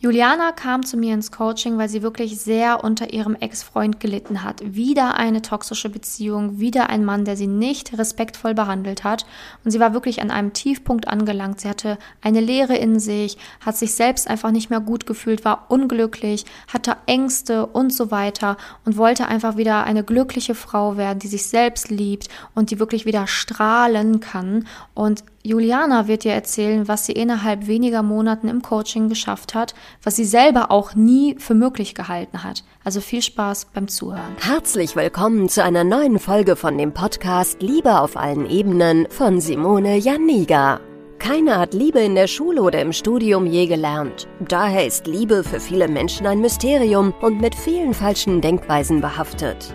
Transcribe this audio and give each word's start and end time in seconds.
Juliana 0.00 0.52
kam 0.52 0.86
zu 0.86 0.96
mir 0.96 1.12
ins 1.12 1.32
Coaching, 1.32 1.76
weil 1.76 1.88
sie 1.88 2.02
wirklich 2.02 2.38
sehr 2.38 2.84
unter 2.84 3.12
ihrem 3.12 3.34
Ex-Freund 3.34 3.98
gelitten 3.98 4.44
hat. 4.44 4.60
Wieder 4.64 5.16
eine 5.16 5.42
toxische 5.42 5.88
Beziehung, 5.88 6.60
wieder 6.60 6.88
ein 6.88 7.04
Mann, 7.04 7.24
der 7.24 7.36
sie 7.36 7.48
nicht 7.48 7.98
respektvoll 7.98 8.54
behandelt 8.54 9.02
hat. 9.02 9.26
Und 9.64 9.72
sie 9.72 9.80
war 9.80 9.94
wirklich 9.94 10.22
an 10.22 10.30
einem 10.30 10.52
Tiefpunkt 10.52 11.08
angelangt. 11.08 11.60
Sie 11.60 11.68
hatte 11.68 11.98
eine 12.22 12.38
Leere 12.38 12.76
in 12.76 13.00
sich, 13.00 13.38
hat 13.58 13.76
sich 13.76 13.92
selbst 13.92 14.30
einfach 14.30 14.52
nicht 14.52 14.70
mehr 14.70 14.78
gut 14.78 15.04
gefühlt, 15.04 15.44
war 15.44 15.66
unglücklich, 15.68 16.44
hatte 16.72 16.96
Ängste 17.06 17.66
und 17.66 17.92
so 17.92 18.12
weiter 18.12 18.56
und 18.84 18.98
wollte 18.98 19.26
einfach 19.26 19.56
wieder 19.56 19.82
eine 19.82 20.04
glückliche 20.04 20.54
Frau 20.54 20.96
werden, 20.96 21.18
die 21.18 21.26
sich 21.26 21.48
selbst 21.48 21.90
liebt 21.90 22.28
und 22.54 22.70
die 22.70 22.78
wirklich 22.78 23.04
wieder 23.04 23.26
strahlen 23.26 24.20
kann. 24.20 24.68
Und 24.94 25.24
Juliana 25.44 26.08
wird 26.08 26.24
dir 26.24 26.32
erzählen, 26.32 26.88
was 26.88 27.06
sie 27.06 27.12
innerhalb 27.12 27.66
weniger 27.66 28.02
Monaten 28.02 28.48
im 28.48 28.60
Coaching 28.60 29.08
geschafft 29.08 29.54
hat, 29.54 29.74
was 30.02 30.16
sie 30.16 30.24
selber 30.24 30.70
auch 30.70 30.94
nie 30.94 31.36
für 31.38 31.54
möglich 31.54 31.94
gehalten 31.94 32.42
hat. 32.42 32.64
Also 32.84 33.00
viel 33.00 33.22
Spaß 33.22 33.68
beim 33.72 33.88
Zuhören. 33.88 34.36
Herzlich 34.40 34.96
willkommen 34.96 35.48
zu 35.48 35.62
einer 35.62 35.84
neuen 35.84 36.18
Folge 36.18 36.56
von 36.56 36.76
dem 36.76 36.92
Podcast 36.92 37.62
Liebe 37.62 38.00
auf 38.00 38.16
allen 38.16 38.50
Ebenen 38.50 39.06
von 39.10 39.40
Simone 39.40 39.96
Janiga. 39.96 40.80
Keiner 41.18 41.58
hat 41.58 41.74
Liebe 41.74 42.00
in 42.00 42.14
der 42.14 42.26
Schule 42.28 42.62
oder 42.62 42.80
im 42.80 42.92
Studium 42.92 43.46
je 43.46 43.66
gelernt. 43.66 44.28
Daher 44.40 44.86
ist 44.86 45.06
Liebe 45.06 45.44
für 45.44 45.60
viele 45.60 45.88
Menschen 45.88 46.26
ein 46.26 46.40
Mysterium 46.40 47.12
und 47.20 47.40
mit 47.40 47.54
vielen 47.54 47.94
falschen 47.94 48.40
Denkweisen 48.40 49.00
behaftet. 49.00 49.74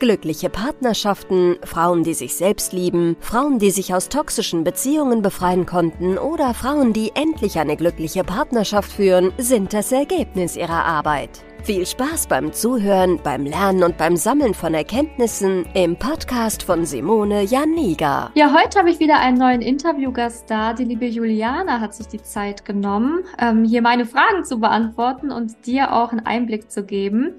Glückliche 0.00 0.50
Partnerschaften, 0.50 1.56
Frauen, 1.62 2.02
die 2.02 2.14
sich 2.14 2.34
selbst 2.34 2.72
lieben, 2.72 3.16
Frauen, 3.20 3.60
die 3.60 3.70
sich 3.70 3.94
aus 3.94 4.08
toxischen 4.08 4.64
Beziehungen 4.64 5.22
befreien 5.22 5.66
konnten 5.66 6.18
oder 6.18 6.52
Frauen, 6.52 6.92
die 6.92 7.12
endlich 7.14 7.58
eine 7.58 7.76
glückliche 7.76 8.24
Partnerschaft 8.24 8.90
führen, 8.90 9.32
sind 9.38 9.72
das 9.72 9.92
Ergebnis 9.92 10.56
ihrer 10.56 10.84
Arbeit. 10.84 11.44
Viel 11.62 11.86
Spaß 11.86 12.26
beim 12.26 12.52
Zuhören, 12.52 13.20
beim 13.22 13.46
Lernen 13.46 13.84
und 13.84 13.96
beim 13.96 14.16
Sammeln 14.16 14.52
von 14.52 14.74
Erkenntnissen 14.74 15.64
im 15.72 15.96
Podcast 15.96 16.62
von 16.62 16.84
Simone 16.84 17.44
Janiga. 17.44 18.30
Ja, 18.34 18.52
heute 18.52 18.80
habe 18.80 18.90
ich 18.90 19.00
wieder 19.00 19.18
einen 19.18 19.38
neuen 19.38 19.62
Interviewgast 19.62 20.50
da. 20.50 20.74
Die 20.74 20.84
liebe 20.84 21.06
Juliana 21.06 21.80
hat 21.80 21.94
sich 21.94 22.08
die 22.08 22.20
Zeit 22.20 22.66
genommen, 22.66 23.24
ähm, 23.38 23.64
hier 23.64 23.80
meine 23.80 24.04
Fragen 24.04 24.44
zu 24.44 24.60
beantworten 24.60 25.30
und 25.30 25.66
dir 25.66 25.94
auch 25.94 26.10
einen 26.10 26.26
Einblick 26.26 26.70
zu 26.70 26.84
geben. 26.84 27.38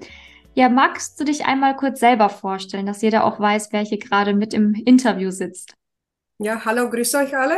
Ja, 0.58 0.70
magst 0.70 1.20
du 1.20 1.24
dich 1.24 1.44
einmal 1.44 1.76
kurz 1.76 2.00
selber 2.00 2.30
vorstellen, 2.30 2.86
dass 2.86 3.02
jeder 3.02 3.24
auch 3.24 3.38
weiß, 3.38 3.72
wer 3.72 3.82
hier 3.82 3.98
gerade 3.98 4.32
mit 4.32 4.54
im 4.54 4.72
Interview 4.72 5.30
sitzt? 5.30 5.74
Ja, 6.38 6.64
hallo, 6.64 6.88
grüß 6.88 7.14
euch 7.16 7.36
alle. 7.36 7.56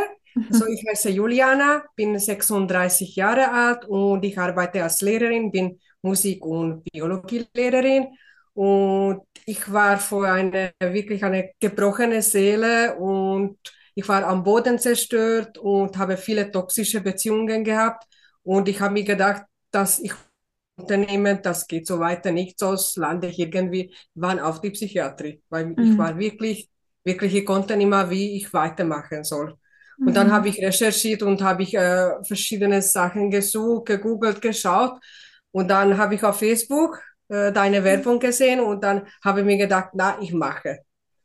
Also 0.50 0.66
ich 0.66 0.84
heiße 0.88 1.10
Juliana, 1.10 1.84
bin 1.94 2.18
36 2.18 3.14
Jahre 3.14 3.52
alt 3.52 3.84
und 3.84 4.24
ich 4.24 4.36
arbeite 4.36 4.82
als 4.82 5.00
Lehrerin, 5.00 5.52
bin 5.52 5.78
Musik- 6.02 6.44
und 6.44 6.82
Biologielehrerin. 6.90 8.08
Und 8.54 9.22
ich 9.46 9.72
war 9.72 9.98
vor 9.98 10.26
einer 10.26 10.72
wirklich 10.80 11.22
eine 11.22 11.52
gebrochene 11.60 12.20
Seele 12.20 12.96
und 12.96 13.58
ich 13.94 14.08
war 14.08 14.24
am 14.26 14.42
Boden 14.42 14.76
zerstört 14.80 15.56
und 15.58 15.96
habe 15.98 16.16
viele 16.16 16.50
toxische 16.50 17.00
Beziehungen 17.00 17.62
gehabt. 17.62 18.04
Und 18.42 18.68
ich 18.68 18.80
habe 18.80 18.94
mir 18.94 19.04
gedacht, 19.04 19.44
dass 19.70 20.00
ich 20.00 20.12
Unternehmen, 20.78 21.40
das 21.42 21.66
geht 21.66 21.86
so 21.86 21.98
weiter 21.98 22.30
nicht, 22.30 22.58
sonst 22.58 22.96
lande 22.96 23.28
ich 23.28 23.38
irgendwie 23.38 23.94
wann 24.14 24.38
auf 24.38 24.60
die 24.60 24.70
Psychiatrie, 24.70 25.42
weil 25.48 25.66
mhm. 25.66 25.78
ich 25.78 25.98
war 25.98 26.18
wirklich, 26.18 26.70
wirklich, 27.04 27.34
ich 27.34 27.44
konnte 27.44 27.76
nicht 27.76 27.88
mehr, 27.88 28.08
wie 28.10 28.36
ich 28.36 28.52
weitermachen 28.52 29.24
soll. 29.24 29.56
Und 29.98 30.14
dann 30.14 30.28
mhm. 30.28 30.32
habe 30.32 30.48
ich 30.48 30.62
recherchiert 30.62 31.22
und 31.22 31.42
habe 31.42 31.64
ich 31.64 31.74
äh, 31.74 32.22
verschiedene 32.22 32.80
Sachen 32.82 33.30
gesucht, 33.30 33.86
gegoogelt, 33.86 34.40
geschaut 34.40 35.00
und 35.50 35.68
dann 35.68 35.98
habe 35.98 36.14
ich 36.14 36.22
auf 36.22 36.38
Facebook 36.38 37.02
äh, 37.28 37.52
deine 37.52 37.82
Werbung 37.82 38.20
gesehen 38.20 38.60
und 38.60 38.82
dann 38.84 39.06
habe 39.24 39.40
ich 39.40 39.46
mir 39.46 39.58
gedacht, 39.58 39.90
na, 39.94 40.18
ich 40.20 40.32
mache. 40.32 40.78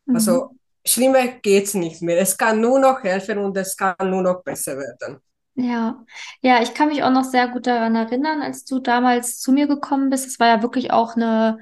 Mhm. 0.05 0.15
Also 0.15 0.55
schlimmer 0.83 1.27
geht's 1.41 1.75
nicht 1.75 2.01
mehr. 2.01 2.19
Es 2.19 2.35
kann 2.37 2.59
nur 2.59 2.79
noch 2.79 3.03
helfen 3.03 3.37
und 3.37 3.55
es 3.57 3.77
kann 3.77 3.95
nur 4.09 4.23
noch 4.23 4.43
besser 4.43 4.77
werden. 4.77 5.19
Ja, 5.55 6.03
ja, 6.41 6.63
ich 6.63 6.73
kann 6.73 6.89
mich 6.89 7.03
auch 7.03 7.11
noch 7.11 7.23
sehr 7.23 7.47
gut 7.47 7.67
daran 7.67 7.95
erinnern, 7.95 8.41
als 8.41 8.65
du 8.65 8.79
damals 8.79 9.39
zu 9.39 9.51
mir 9.51 9.67
gekommen 9.67 10.09
bist. 10.09 10.25
Es 10.25 10.39
war 10.39 10.47
ja 10.47 10.61
wirklich 10.63 10.91
auch 10.91 11.15
eine, 11.15 11.59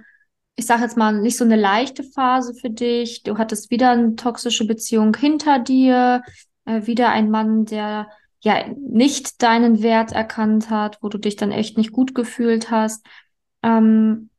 ich 0.55 0.65
sage 0.65 0.83
jetzt 0.83 0.95
mal, 0.95 1.11
nicht 1.19 1.37
so 1.37 1.43
eine 1.43 1.57
leichte 1.57 2.03
Phase 2.03 2.53
für 2.53 2.69
dich. 2.69 3.23
Du 3.23 3.37
hattest 3.37 3.69
wieder 3.69 3.91
eine 3.91 4.15
toxische 4.15 4.65
Beziehung 4.65 5.13
hinter 5.15 5.59
dir, 5.59 6.23
äh, 6.65 6.85
wieder 6.87 7.09
ein 7.09 7.29
Mann, 7.29 7.65
der 7.65 8.09
ja 8.39 8.65
nicht 8.77 9.41
deinen 9.43 9.83
Wert 9.83 10.13
erkannt 10.13 10.69
hat, 10.69 10.99
wo 11.01 11.09
du 11.09 11.17
dich 11.17 11.35
dann 11.35 11.51
echt 11.51 11.77
nicht 11.77 11.91
gut 11.91 12.15
gefühlt 12.15 12.71
hast. 12.71 13.05
Ähm, 13.61 14.29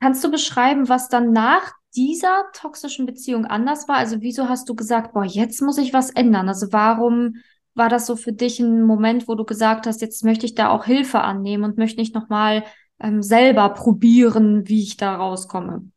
kannst 0.00 0.24
du 0.24 0.30
beschreiben, 0.30 0.88
was 0.88 1.08
dann 1.08 1.32
nach 1.32 1.72
dieser 1.94 2.46
toxischen 2.54 3.06
Beziehung 3.06 3.44
anders 3.46 3.88
war? 3.88 3.96
Also 3.96 4.20
wieso 4.22 4.48
hast 4.48 4.68
du 4.68 4.74
gesagt, 4.74 5.12
boah, 5.12 5.24
jetzt 5.24 5.60
muss 5.62 5.78
ich 5.78 5.92
was 5.92 6.10
ändern? 6.10 6.48
Also 6.48 6.72
warum 6.72 7.36
war 7.76 7.88
das 7.88 8.06
so 8.06 8.16
für 8.16 8.32
dich 8.32 8.58
ein 8.60 8.82
Moment, 8.82 9.28
wo 9.28 9.34
du 9.34 9.44
gesagt 9.44 9.86
hast, 9.86 10.00
jetzt 10.00 10.24
möchte 10.24 10.46
ich 10.46 10.54
da 10.54 10.70
auch 10.70 10.84
Hilfe 10.84 11.20
annehmen 11.20 11.64
und 11.64 11.78
möchte 11.78 12.00
nicht 12.00 12.14
nochmal 12.14 12.64
ähm, 13.00 13.22
selber 13.22 13.68
probieren, 13.70 14.66
wie 14.68 14.82
ich 14.82 14.96
da 14.96 15.16
rauskomme? 15.16 15.90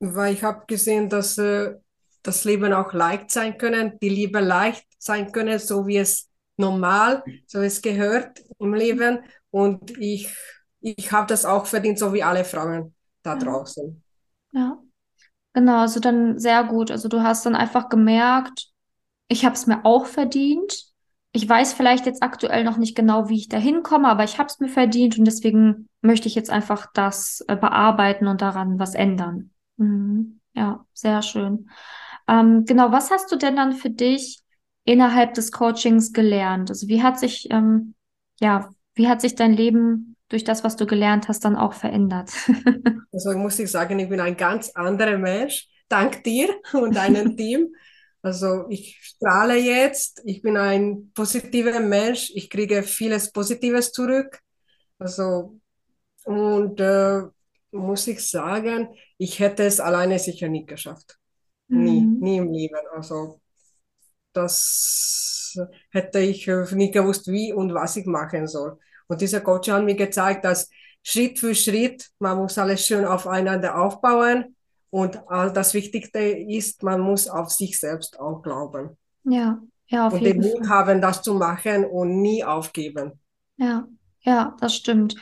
Weil 0.00 0.34
ich 0.34 0.42
habe 0.42 0.64
gesehen, 0.66 1.08
dass 1.08 1.38
äh, 1.38 1.74
das 2.22 2.44
Leben 2.44 2.72
auch 2.72 2.92
leicht 2.92 3.30
sein 3.30 3.58
können, 3.58 3.98
die 4.00 4.08
Liebe 4.08 4.40
leicht 4.40 4.86
sein 4.98 5.32
können, 5.32 5.58
so 5.58 5.86
wie 5.86 5.98
es 5.98 6.28
normal, 6.56 7.22
so 7.46 7.60
es 7.60 7.82
gehört 7.82 8.42
im 8.58 8.74
Leben. 8.74 9.20
Und 9.50 9.96
ich, 9.98 10.34
ich 10.80 11.12
habe 11.12 11.26
das 11.26 11.44
auch 11.44 11.66
verdient, 11.66 11.98
so 11.98 12.12
wie 12.12 12.22
alle 12.22 12.44
Frauen 12.44 12.94
da 13.22 13.34
ja. 13.34 13.38
draußen. 13.38 14.02
Ja, 14.52 14.78
genau, 15.52 15.80
also 15.80 16.00
dann 16.00 16.38
sehr 16.38 16.64
gut. 16.64 16.90
Also 16.90 17.08
du 17.08 17.22
hast 17.22 17.46
dann 17.46 17.54
einfach 17.54 17.88
gemerkt, 17.88 18.68
ich 19.28 19.44
habe 19.44 19.54
es 19.54 19.66
mir 19.66 19.84
auch 19.84 20.06
verdient. 20.06 20.86
Ich 21.36 21.46
weiß 21.46 21.74
vielleicht 21.74 22.06
jetzt 22.06 22.22
aktuell 22.22 22.64
noch 22.64 22.78
nicht 22.78 22.96
genau, 22.96 23.28
wie 23.28 23.36
ich 23.36 23.50
da 23.50 23.58
hinkomme, 23.58 24.08
aber 24.08 24.24
ich 24.24 24.38
habe 24.38 24.46
es 24.46 24.58
mir 24.58 24.70
verdient 24.70 25.18
und 25.18 25.26
deswegen 25.26 25.86
möchte 26.00 26.28
ich 26.28 26.34
jetzt 26.34 26.48
einfach 26.48 26.86
das 26.94 27.44
äh, 27.46 27.56
bearbeiten 27.56 28.26
und 28.26 28.40
daran 28.40 28.78
was 28.78 28.94
ändern. 28.94 29.50
Mhm. 29.76 30.40
Ja, 30.54 30.86
sehr 30.94 31.20
schön. 31.20 31.68
Ähm, 32.26 32.64
genau, 32.64 32.90
was 32.90 33.10
hast 33.10 33.30
du 33.30 33.36
denn 33.36 33.56
dann 33.56 33.74
für 33.74 33.90
dich 33.90 34.40
innerhalb 34.84 35.34
des 35.34 35.52
Coachings 35.52 36.14
gelernt? 36.14 36.70
Also 36.70 36.88
wie 36.88 37.02
hat 37.02 37.20
sich, 37.20 37.48
ähm, 37.50 37.94
ja, 38.40 38.70
wie 38.94 39.06
hat 39.06 39.20
sich 39.20 39.34
dein 39.34 39.52
Leben 39.52 40.16
durch 40.30 40.42
das, 40.42 40.64
was 40.64 40.76
du 40.76 40.86
gelernt 40.86 41.28
hast, 41.28 41.44
dann 41.44 41.54
auch 41.54 41.74
verändert? 41.74 42.30
also 43.12 43.36
muss 43.36 43.58
ich 43.58 43.70
sagen, 43.70 43.98
ich 43.98 44.08
bin 44.08 44.20
ein 44.20 44.38
ganz 44.38 44.70
anderer 44.70 45.18
Mensch, 45.18 45.68
dank 45.90 46.24
dir 46.24 46.48
und 46.72 46.96
deinem 46.96 47.36
Team. 47.36 47.68
Also 48.26 48.66
ich 48.70 48.98
strahle 49.00 49.54
jetzt, 49.56 50.20
ich 50.24 50.42
bin 50.42 50.56
ein 50.56 51.12
positiver 51.14 51.78
Mensch, 51.78 52.32
ich 52.34 52.50
kriege 52.50 52.82
vieles 52.82 53.30
Positives 53.30 53.92
zurück. 53.92 54.40
Also 54.98 55.60
und 56.24 56.80
äh, 56.80 57.22
muss 57.70 58.08
ich 58.08 58.28
sagen, 58.28 58.88
ich 59.16 59.38
hätte 59.38 59.62
es 59.62 59.78
alleine 59.78 60.18
sicher 60.18 60.48
nie 60.48 60.66
geschafft. 60.66 61.16
Nie, 61.68 62.00
mhm. 62.00 62.18
nie 62.18 62.36
im 62.38 62.52
Leben. 62.52 62.80
Also 62.96 63.40
das 64.32 65.56
hätte 65.92 66.18
ich 66.18 66.48
äh, 66.48 66.66
nicht 66.74 66.94
gewusst, 66.94 67.28
wie 67.28 67.52
und 67.52 67.74
was 67.74 67.94
ich 67.94 68.06
machen 68.06 68.48
soll. 68.48 68.76
Und 69.06 69.20
dieser 69.20 69.40
Coach 69.40 69.68
hat 69.68 69.84
mir 69.84 69.94
gezeigt, 69.94 70.44
dass 70.44 70.68
Schritt 71.00 71.38
für 71.38 71.54
Schritt, 71.54 72.10
man 72.18 72.38
muss 72.38 72.58
alles 72.58 72.84
schön 72.84 73.04
aufeinander 73.04 73.80
aufbauen 73.80 74.55
und 74.90 75.28
all 75.28 75.52
das 75.52 75.74
Wichtigste 75.74 76.18
ist, 76.18 76.82
man 76.82 77.00
muss 77.00 77.28
auf 77.28 77.50
sich 77.50 77.78
selbst 77.78 78.18
auch 78.18 78.42
glauben. 78.42 78.96
Ja, 79.24 79.60
ja, 79.86 80.06
auf 80.06 80.14
und 80.14 80.22
jeden 80.22 80.42
den 80.42 80.52
Mut 80.52 80.68
haben, 80.68 81.00
das 81.00 81.22
zu 81.22 81.34
machen 81.34 81.84
und 81.84 82.20
nie 82.20 82.44
aufgeben. 82.44 83.12
Ja, 83.56 83.86
ja, 84.20 84.56
das 84.60 84.74
stimmt. 84.74 85.16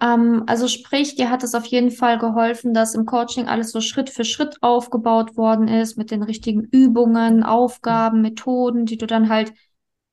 Ähm, 0.00 0.44
also 0.46 0.68
sprich, 0.68 1.16
dir 1.16 1.30
hat 1.30 1.42
es 1.42 1.54
auf 1.54 1.64
jeden 1.66 1.90
Fall 1.90 2.18
geholfen, 2.18 2.74
dass 2.74 2.94
im 2.94 3.06
Coaching 3.06 3.48
alles 3.48 3.70
so 3.70 3.80
Schritt 3.80 4.10
für 4.10 4.24
Schritt 4.24 4.56
aufgebaut 4.60 5.36
worden 5.36 5.68
ist 5.68 5.96
mit 5.96 6.10
den 6.10 6.22
richtigen 6.22 6.64
Übungen, 6.64 7.42
Aufgaben, 7.42 8.20
Methoden, 8.20 8.86
die 8.86 8.98
du 8.98 9.06
dann 9.06 9.28
halt 9.28 9.52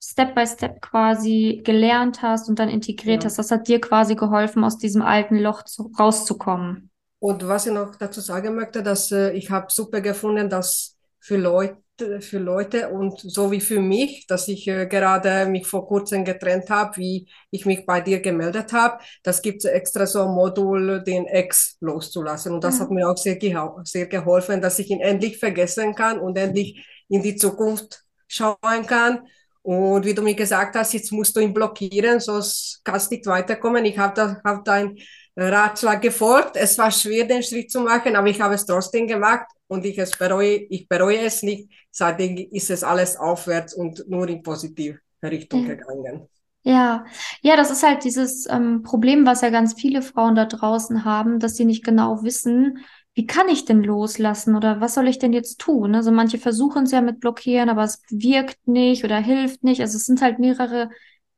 Step 0.04 0.36
by 0.36 0.46
Step 0.46 0.82
quasi 0.82 1.62
gelernt 1.64 2.22
hast 2.22 2.48
und 2.48 2.60
dann 2.60 2.70
integriert 2.70 3.24
ja. 3.24 3.28
hast. 3.28 3.40
Das 3.40 3.52
hat 3.52 3.68
dir 3.68 3.82
quasi 3.82 4.16
geholfen, 4.16 4.64
aus 4.64 4.78
diesem 4.78 5.02
alten 5.02 5.38
Loch 5.38 5.64
zu, 5.64 5.92
rauszukommen. 5.98 6.92
Und 7.20 7.48
was 7.48 7.66
ich 7.66 7.74
noch 7.74 7.96
dazu 7.96 8.22
sagen 8.22 8.56
möchte, 8.56 8.84
dass 8.84 9.12
äh, 9.12 9.32
ich 9.32 9.50
habe 9.50 9.68
super 9.70 10.02
gefunden, 10.02 10.50
dass 10.50 10.96
für 11.20 11.38
Leute, 11.38 12.22
für 12.22 12.38
Leute 12.38 12.90
und 12.90 13.20
so 13.20 13.52
wie 13.52 13.62
für 13.62 13.80
mich, 13.80 14.28
dass 14.28 14.48
ich 14.48 14.68
äh, 14.68 14.86
gerade 14.86 15.46
mich 15.48 15.66
vor 15.66 15.88
kurzem 15.88 16.26
getrennt 16.26 16.70
habe, 16.70 16.98
wie 16.98 17.28
ich 17.50 17.66
mich 17.66 17.86
bei 17.86 18.02
dir 18.02 18.20
gemeldet 18.20 18.74
habe. 18.74 19.00
Das 19.24 19.42
gibt 19.42 19.64
es 19.64 19.72
extra 19.72 20.06
so 20.06 20.24
ein 20.24 20.36
Modul, 20.36 21.04
den 21.04 21.26
Ex 21.26 21.78
loszulassen. 21.80 22.54
Und 22.54 22.64
das 22.64 22.78
ja. 22.78 22.84
hat 22.84 22.92
mir 22.92 23.10
auch 23.10 23.18
sehr, 23.18 23.40
sehr 23.86 24.08
geholfen, 24.08 24.62
dass 24.62 24.78
ich 24.78 24.90
ihn 24.90 25.00
endlich 25.00 25.40
vergessen 25.40 25.96
kann 25.96 26.20
und 26.20 26.38
endlich 26.38 26.86
in 27.08 27.24
die 27.24 27.38
Zukunft 27.38 28.04
schauen 28.28 28.86
kann. 28.86 29.26
Und 29.64 30.06
wie 30.06 30.14
du 30.14 30.22
mir 30.22 30.36
gesagt 30.36 30.76
hast, 30.76 30.94
jetzt 30.94 31.12
musst 31.12 31.36
du 31.36 31.40
ihn 31.40 31.54
blockieren, 31.54 32.20
sonst 32.20 32.82
kannst 32.84 33.10
du 33.10 33.16
nicht 33.16 33.26
weiterkommen. 33.26 33.84
Ich 33.86 33.98
habe 33.98 34.14
da, 34.14 34.42
hab 34.44 34.64
dein 34.64 34.96
Ratschlag 35.36 36.02
gefolgt. 36.02 36.56
Es 36.56 36.78
war 36.78 36.92
schwer, 36.92 37.26
den 37.26 37.44
Schritt 37.44 37.72
zu 37.72 37.82
machen, 37.82 38.16
aber 38.16 38.28
ich 38.28 38.40
habe 38.40 38.56
es 38.56 38.66
trotzdem 38.66 39.08
gemacht 39.08 39.48
und 39.68 39.86
ich, 39.86 39.98
es 39.98 40.12
bereue, 40.12 40.56
ich 40.70 40.88
bereue 40.88 41.20
es 41.20 41.44
nicht. 41.44 41.70
Seitdem 41.92 42.38
ist 42.38 42.70
es 42.70 42.84
alles 42.84 43.18
aufwärts 43.18 43.74
und 43.74 44.08
nur 44.08 44.28
in 44.30 44.44
positive 44.44 45.00
Richtung 45.24 45.68
ja. 45.68 45.76
gegangen. 45.76 46.28
Ja, 46.64 47.06
ja, 47.42 47.56
das 47.56 47.70
ist 47.70 47.84
halt 47.84 48.04
dieses 48.04 48.48
ähm, 48.50 48.82
Problem, 48.82 49.26
was 49.26 49.42
ja 49.42 49.52
ganz 49.52 49.80
viele 49.80 50.02
Frauen 50.02 50.34
da 50.34 50.46
draußen 50.46 51.06
haben, 51.06 51.40
dass 51.40 51.56
sie 51.56 51.66
nicht 51.66 51.84
genau 51.84 52.24
wissen, 52.24 52.80
wie 53.14 53.28
kann 53.28 53.48
ich 53.48 53.66
denn 53.66 53.82
loslassen 53.82 54.56
oder 54.56 54.82
was 54.82 54.96
soll 54.96 55.08
ich 55.08 55.20
denn 55.20 55.32
jetzt 55.32 55.60
tun? 55.60 55.96
Also 55.96 56.12
manche 56.12 56.38
versuchen 56.38 56.84
es 56.84 56.92
ja 56.92 57.02
mit 57.02 57.22
Blockieren, 57.22 57.70
aber 57.70 57.84
es 57.84 58.02
wirkt 58.10 58.68
nicht 58.68 59.06
oder 59.06 59.18
hilft 59.20 59.64
nicht. 59.64 59.80
Also 59.80 59.96
es 59.96 60.06
sind 60.06 60.22
halt 60.22 60.38
mehrere 60.40 60.90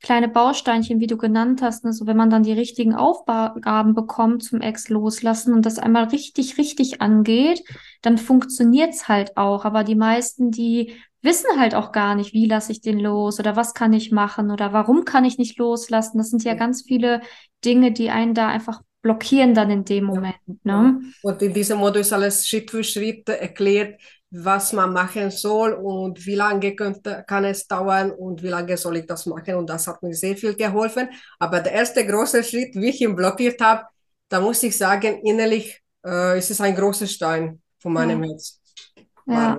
kleine 0.01 0.27
Bausteinchen, 0.27 0.99
wie 0.99 1.07
du 1.07 1.17
genannt 1.17 1.61
hast, 1.61 1.83
ne? 1.83 1.91
so 1.91 2.05
wenn 2.05 2.17
man 2.17 2.29
dann 2.29 2.43
die 2.43 2.53
richtigen 2.53 2.93
Aufgaben 2.93 3.93
bekommt 3.95 4.43
zum 4.43 4.61
Ex 4.61 4.89
loslassen 4.89 5.53
und 5.53 5.65
das 5.65 5.79
einmal 5.79 6.05
richtig, 6.05 6.57
richtig 6.57 7.01
angeht, 7.01 7.63
dann 8.01 8.17
funktioniert's 8.17 9.07
halt 9.07 9.37
auch. 9.37 9.65
Aber 9.65 9.83
die 9.83 9.95
meisten, 9.95 10.51
die 10.51 10.93
wissen 11.21 11.59
halt 11.59 11.73
auch 11.73 11.91
gar 11.91 12.15
nicht, 12.15 12.33
wie 12.33 12.45
lasse 12.45 12.71
ich 12.71 12.81
den 12.81 12.99
los 12.99 13.39
oder 13.39 13.55
was 13.55 13.73
kann 13.73 13.91
ich 13.93 14.11
machen 14.11 14.51
oder 14.51 14.71
warum 14.71 15.03
kann 15.03 15.25
ich 15.25 15.37
nicht 15.37 15.57
loslassen. 15.57 16.17
Das 16.19 16.29
sind 16.29 16.43
ja 16.43 16.53
ganz 16.53 16.83
viele 16.83 17.21
Dinge, 17.65 17.91
die 17.91 18.09
einen 18.09 18.33
da 18.33 18.47
einfach 18.47 18.81
blockieren 19.01 19.53
dann 19.53 19.69
in 19.71 19.85
dem 19.85 20.03
Moment. 20.03 20.35
Ne? 20.63 20.99
Und 21.21 21.41
in 21.41 21.53
diesem 21.53 21.79
Modus 21.79 22.07
ist 22.07 22.13
alles 22.13 22.47
Schritt 22.47 22.69
für 22.69 22.83
Schritt 22.83 23.27
erklärt, 23.29 23.99
was 24.29 24.73
man 24.73 24.91
machen 24.91 25.31
soll 25.31 25.73
und 25.73 26.25
wie 26.25 26.35
lange 26.35 26.75
könnte, 26.75 27.23
kann 27.27 27.45
es 27.45 27.65
dauern 27.65 28.11
und 28.11 28.43
wie 28.43 28.49
lange 28.49 28.75
soll 28.75 28.97
ich 28.97 29.05
das 29.05 29.25
machen. 29.25 29.55
Und 29.55 29.69
das 29.69 29.87
hat 29.87 30.03
mir 30.03 30.13
sehr 30.13 30.35
viel 30.35 30.55
geholfen. 30.55 31.09
Aber 31.39 31.61
der 31.61 31.71
erste 31.71 32.05
große 32.05 32.43
Schritt, 32.43 32.75
wie 32.75 32.89
ich 32.89 33.01
ihn 33.01 33.15
blockiert 33.15 33.61
habe, 33.61 33.83
da 34.27 34.41
muss 34.41 34.63
ich 34.63 34.77
sagen, 34.77 35.21
innerlich 35.23 35.81
äh, 36.05 36.37
ist 36.37 36.51
es 36.51 36.59
ein 36.59 36.75
großer 36.75 37.07
Stein 37.07 37.61
von 37.79 37.93
meinem 37.93 38.23
ja. 38.23 38.29
Herz. 38.29 38.61
Ja. 39.25 39.57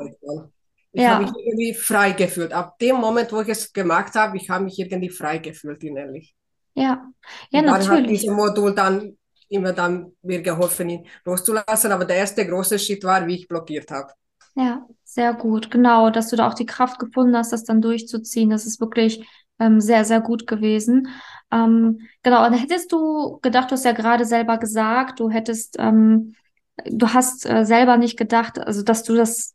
Ich 0.93 1.03
ja. 1.03 1.15
habe 1.15 1.25
mich 1.25 1.33
irgendwie 1.37 1.75
frei 1.75 2.13
gefühlt. 2.13 2.53
Ab 2.53 2.79
dem 2.79 2.97
Moment, 2.97 3.33
wo 3.33 3.41
ich 3.41 3.49
es 3.49 3.73
gemacht 3.73 4.15
habe, 4.15 4.37
ich 4.37 4.49
habe 4.51 4.65
mich 4.65 4.79
irgendwie 4.79 5.11
frei 5.11 5.39
gefühlt 5.39 5.83
innerlich. 5.85 6.35
Ja, 6.75 7.07
ja, 7.51 7.61
und 7.61 7.67
natürlich. 7.67 7.89
Dann 7.89 8.03
hat 8.03 8.11
dieses 8.11 8.31
Modul 8.31 8.75
dann 8.75 9.19
immer 9.49 9.73
dann 9.73 10.13
mir 10.23 10.43
geholfen, 10.43 10.91
ihn 10.91 11.07
loszulassen. 11.25 11.93
Aber 11.93 12.05
der 12.05 12.17
erste 12.17 12.47
große 12.47 12.79
Schritt 12.79 13.05
war, 13.05 13.27
wie 13.27 13.37
ich 13.37 13.49
blockiert 13.49 13.91
habe. 13.91 14.13
Ja, 14.59 14.85
sehr 15.05 15.35
gut. 15.35 15.71
Genau, 15.71 16.11
dass 16.11 16.29
du 16.29 16.37
da 16.37 16.49
auch 16.49 16.55
die 16.55 16.67
Kraft 16.67 16.99
gefunden 16.99 17.37
hast, 17.37 17.53
das 17.53 17.63
dann 17.63 17.81
durchzuziehen. 17.81 18.51
Das 18.51 18.67
ist 18.67 18.81
wirklich 18.81 19.25
ähm, 19.61 19.81
sehr, 19.81 20.05
sehr 20.05 20.21
gut 20.21 20.49
gewesen. 20.49 21.09
Ähm, 21.53 22.01
genau, 22.25 22.45
und 22.45 22.55
hättest 22.55 22.91
du 22.91 23.39
gedacht, 23.41 23.71
du 23.71 23.75
hast 23.75 23.85
ja 23.85 23.93
gerade 23.93 24.25
selber 24.25 24.59
gesagt, 24.59 25.21
du 25.21 25.31
hättest, 25.31 25.77
ähm, 25.79 26.35
du 26.87 27.09
hast 27.09 27.49
äh, 27.49 27.65
selber 27.65 27.99
nicht 27.99 28.19
gedacht, 28.19 28.59
also 28.59 28.83
dass 28.83 29.05
du 29.05 29.15
das, 29.15 29.55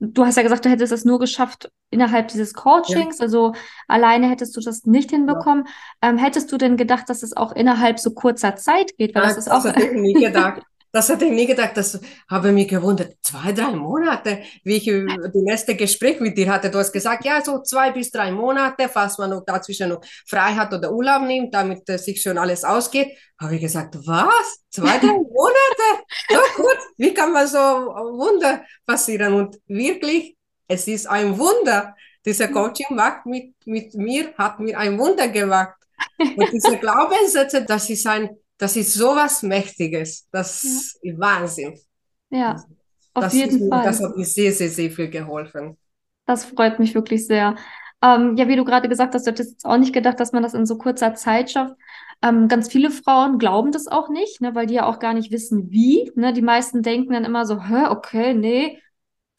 du 0.00 0.26
hast 0.26 0.36
ja 0.36 0.42
gesagt, 0.42 0.64
du 0.64 0.68
hättest 0.68 0.92
es 0.92 1.04
nur 1.04 1.20
geschafft 1.20 1.70
innerhalb 1.90 2.26
dieses 2.28 2.52
Coachings, 2.52 3.18
ja. 3.18 3.24
also 3.24 3.52
alleine 3.86 4.28
hättest 4.28 4.56
du 4.56 4.60
das 4.60 4.84
nicht 4.84 5.10
hinbekommen. 5.10 5.64
Ja. 6.02 6.10
Ähm, 6.10 6.18
hättest 6.18 6.50
du 6.50 6.58
denn 6.58 6.76
gedacht, 6.76 7.08
dass 7.08 7.22
es 7.22 7.36
auch 7.36 7.52
innerhalb 7.52 8.00
so 8.00 8.10
kurzer 8.14 8.56
Zeit 8.56 8.96
geht? 8.96 9.14
Weil 9.14 9.22
ja, 9.22 9.28
das 9.28 9.38
ist 9.38 9.50
auch. 9.50 9.62
Das 9.62 9.76
nie 9.92 10.14
gedacht. 10.14 10.62
Das 10.92 11.08
hätte 11.08 11.24
ich 11.24 11.32
nie 11.32 11.46
gedacht. 11.46 11.76
Das 11.76 12.00
habe 12.28 12.50
mich 12.50 12.66
gewundert. 12.66 13.14
Zwei, 13.22 13.52
drei 13.52 13.70
Monate, 13.70 14.42
wie 14.64 14.76
ich 14.76 14.86
das 14.86 15.34
nächste 15.34 15.76
Gespräch 15.76 16.18
mit 16.20 16.36
dir 16.36 16.52
hatte. 16.52 16.70
Du 16.70 16.78
hast 16.78 16.92
gesagt, 16.92 17.24
ja, 17.24 17.40
so 17.44 17.62
zwei 17.62 17.92
bis 17.92 18.10
drei 18.10 18.32
Monate, 18.32 18.88
falls 18.88 19.16
man 19.18 19.30
noch 19.30 19.44
dazwischen 19.44 19.90
noch 19.90 20.00
frei 20.26 20.54
hat 20.54 20.72
oder 20.74 20.92
Urlaub 20.92 21.22
nimmt, 21.22 21.54
damit 21.54 21.88
äh, 21.88 21.96
sich 21.96 22.20
schon 22.20 22.38
alles 22.38 22.64
ausgeht. 22.64 23.16
Habe 23.40 23.54
ich 23.54 23.60
gesagt, 23.60 23.96
was? 24.04 24.64
Zwei, 24.70 24.98
drei 24.98 25.06
Monate? 25.12 26.04
So 26.28 26.62
gut. 26.62 26.78
Wie 26.96 27.14
kann 27.14 27.32
man 27.32 27.46
so 27.46 27.58
Wunder 27.58 28.64
passieren? 28.84 29.34
Und 29.34 29.58
wirklich, 29.66 30.36
es 30.66 30.88
ist 30.88 31.06
ein 31.06 31.38
Wunder. 31.38 31.94
Dieser 32.26 32.48
Coaching 32.48 32.86
macht 32.90 33.26
mit, 33.26 33.54
mit 33.64 33.94
mir, 33.94 34.34
hat 34.36 34.58
mir 34.58 34.76
ein 34.76 34.98
Wunder 34.98 35.28
gemacht. 35.28 35.74
Und 36.18 36.52
diese 36.52 36.76
Glaubenssätze, 36.78 37.64
das 37.64 37.88
ist 37.88 38.06
ein 38.06 38.30
das 38.60 38.76
ist 38.76 38.94
sowas 38.94 39.42
Mächtiges. 39.42 40.28
Das 40.30 40.62
ja. 40.62 41.10
ist 41.10 41.18
Wahnsinn. 41.18 41.78
Ja, 42.28 42.56
auf 43.14 43.24
das 43.24 43.34
jeden 43.34 43.62
ist, 43.62 43.68
Fall. 43.68 43.84
Das 43.84 44.00
hat 44.02 44.16
mir 44.16 44.24
sehr, 44.24 44.52
sehr, 44.52 44.68
sehr 44.68 44.90
viel 44.90 45.08
geholfen. 45.08 45.76
Das 46.26 46.44
freut 46.44 46.78
mich 46.78 46.94
wirklich 46.94 47.26
sehr. 47.26 47.56
Ähm, 48.02 48.36
ja, 48.36 48.48
wie 48.48 48.56
du 48.56 48.64
gerade 48.64 48.88
gesagt 48.88 49.14
hast, 49.14 49.26
du 49.26 49.30
hättest 49.30 49.50
jetzt 49.52 49.64
auch 49.64 49.76
nicht 49.76 49.92
gedacht, 49.92 50.20
dass 50.20 50.32
man 50.32 50.42
das 50.42 50.54
in 50.54 50.66
so 50.66 50.78
kurzer 50.78 51.14
Zeit 51.14 51.50
schafft. 51.50 51.74
Ähm, 52.22 52.48
ganz 52.48 52.70
viele 52.70 52.90
Frauen 52.90 53.38
glauben 53.38 53.72
das 53.72 53.88
auch 53.88 54.10
nicht, 54.10 54.40
ne, 54.40 54.54
weil 54.54 54.66
die 54.66 54.74
ja 54.74 54.86
auch 54.86 54.98
gar 54.98 55.14
nicht 55.14 55.32
wissen, 55.32 55.70
wie. 55.70 56.12
Ne? 56.14 56.32
Die 56.32 56.42
meisten 56.42 56.82
denken 56.82 57.12
dann 57.12 57.24
immer 57.24 57.46
so, 57.46 57.62
hä, 57.62 57.86
okay, 57.88 58.34
nee, 58.34 58.78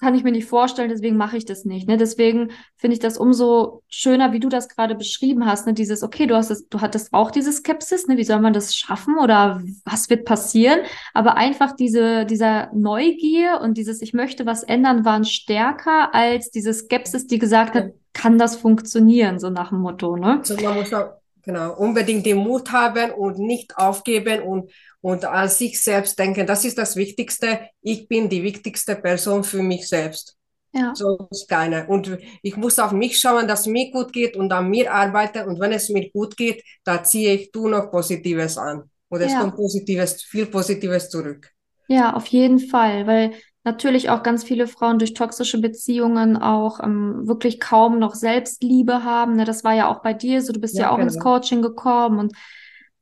kann 0.02 0.16
ich 0.16 0.24
mir 0.24 0.32
nicht 0.32 0.48
vorstellen, 0.48 0.90
deswegen 0.90 1.16
mache 1.16 1.38
ich 1.38 1.46
das 1.46 1.64
nicht. 1.64 1.88
Ne? 1.88 1.96
Deswegen 1.96 2.50
finde 2.76 2.96
ich 2.96 3.00
das 3.00 3.20
umso 3.20 3.84
schöner, 3.88 4.34
wie 4.34 4.40
du 4.40 4.50
das 4.50 4.68
gerade 4.68 4.96
beschrieben 4.96 5.46
hast. 5.46 5.68
Ne? 5.68 5.74
Dieses, 5.74 6.02
okay, 6.02 6.26
du 6.26 6.36
hast 6.36 6.50
es, 6.50 6.68
du 6.70 6.82
hattest 6.82 7.14
auch 7.14 7.30
diese 7.30 7.52
Skepsis, 7.52 8.08
ne? 8.08 8.18
wie 8.18 8.24
soll 8.24 8.40
man 8.42 8.52
das 8.52 8.76
schaffen 8.76 9.20
oder 9.20 9.62
was 9.86 10.10
wird 10.10 10.26
passieren? 10.26 10.80
Aber 11.14 11.38
einfach 11.38 11.76
diese, 11.76 12.26
dieser 12.26 12.74
Neugier 12.74 13.62
und 13.62 13.78
dieses, 13.78 14.02
ich 14.02 14.14
möchte 14.14 14.48
was 14.48 14.64
ändern, 14.64 15.06
waren 15.06 15.24
stärker 15.24 16.16
als 16.16 16.50
diese 16.50 16.74
Skepsis, 16.74 17.28
die 17.28 17.38
gesagt 17.38 17.76
hat, 17.76 17.92
kann 18.14 18.40
das 18.40 18.56
funktionieren, 18.56 19.38
so 19.38 19.52
nach 19.52 19.70
dem 19.70 19.82
Motto. 19.82 20.18
Ne? 20.18 20.40
Also 20.40 20.56
man 20.56 20.78
muss 20.78 20.92
auch, 20.94 21.12
genau, 21.44 21.76
unbedingt 21.78 22.26
den 22.26 22.38
Mut 22.38 22.72
haben 22.72 23.12
und 23.12 23.38
nicht 23.38 23.78
aufgeben 23.78 24.42
und 24.42 24.72
und 25.02 25.26
an 25.26 25.50
sich 25.50 25.82
selbst 25.82 26.18
denken. 26.18 26.46
Das 26.46 26.64
ist 26.64 26.78
das 26.78 26.96
Wichtigste. 26.96 27.68
Ich 27.82 28.08
bin 28.08 28.30
die 28.30 28.44
wichtigste 28.44 28.96
Person 28.96 29.44
für 29.44 29.62
mich 29.62 29.88
selbst. 29.90 30.38
Ja. 30.74 30.94
Sonst 30.96 31.50
keine. 31.50 31.88
Und 31.88 32.18
ich 32.42 32.56
muss 32.56 32.80
auf 32.80 32.94
mich 32.94 33.20
schauen, 33.20 33.48
dass 33.48 33.62
es 33.62 33.68
mir 33.68 33.92
gut 33.92 34.14
geht 34.14 34.38
und 34.38 34.54
an 34.54 34.70
mir 34.70 34.94
arbeite. 34.94 35.46
Und 35.46 35.60
wenn 35.60 35.74
es 35.74 35.90
mir 35.90 36.10
gut 36.12 36.38
geht, 36.38 36.64
da 36.86 37.04
ziehe 37.04 37.34
ich 37.34 37.52
du 37.52 37.68
noch 37.68 37.92
Positives 37.92 38.58
an. 38.58 38.84
Und 39.10 39.22
es 39.22 39.34
ja. 39.34 39.42
kommt 39.42 39.56
Positives, 39.56 40.24
viel 40.24 40.46
Positives 40.46 41.10
zurück. 41.10 41.50
Ja, 41.90 42.14
auf 42.14 42.28
jeden 42.28 42.60
Fall, 42.60 43.06
weil 43.06 43.34
natürlich 43.66 44.10
auch 44.10 44.24
ganz 44.24 44.46
viele 44.46 44.66
Frauen 44.68 44.98
durch 44.98 45.14
toxische 45.14 45.60
Beziehungen 45.60 46.38
auch 46.38 46.80
ähm, 46.82 47.28
wirklich 47.28 47.60
kaum 47.60 48.00
noch 48.00 48.16
Selbstliebe 48.16 49.04
haben. 49.04 49.36
Ne, 49.36 49.44
das 49.44 49.66
war 49.66 49.74
ja 49.74 49.90
auch 49.90 50.02
bei 50.02 50.14
dir 50.14 50.42
so. 50.42 50.54
Du 50.54 50.62
bist 50.62 50.76
ja, 50.76 50.84
ja 50.84 50.92
auch 50.92 50.96
genau. 50.96 51.08
ins 51.08 51.20
Coaching 51.20 51.62
gekommen 51.62 52.20
und 52.20 52.34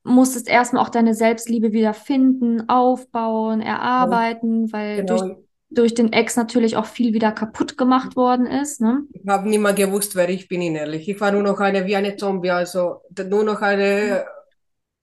musstest 0.10 0.50
erstmal 0.50 0.84
auch 0.84 0.90
deine 0.90 1.14
Selbstliebe 1.14 1.72
wieder 1.72 1.94
finden, 1.94 2.68
aufbauen, 2.68 3.62
erarbeiten, 3.62 4.72
weil 4.74 4.98
genau. 4.98 5.18
durch, 5.18 5.38
durch 5.70 5.94
den 5.94 6.12
Ex 6.12 6.36
natürlich 6.36 6.76
auch 6.76 6.86
viel 6.86 7.14
wieder 7.14 7.32
kaputt 7.32 7.78
gemacht 7.78 8.16
worden 8.16 8.46
ist. 8.46 8.82
Ne? 8.82 9.04
Ich 9.14 9.28
habe 9.28 9.48
nicht 9.48 9.60
mehr 9.60 9.74
gewusst, 9.74 10.16
wer 10.16 10.30
ich 10.30 10.48
bin 10.48 10.62
innerlich. 10.62 11.08
Ich 11.08 11.20
war 11.22 11.32
nur 11.32 11.44
noch 11.44 11.60
eine 11.60 11.86
wie 11.86 11.96
eine 11.96 12.16
Zombie, 12.16 12.52
also 12.52 13.02
nur 13.30 13.44
noch 13.44 13.62
eine, 13.62 14.26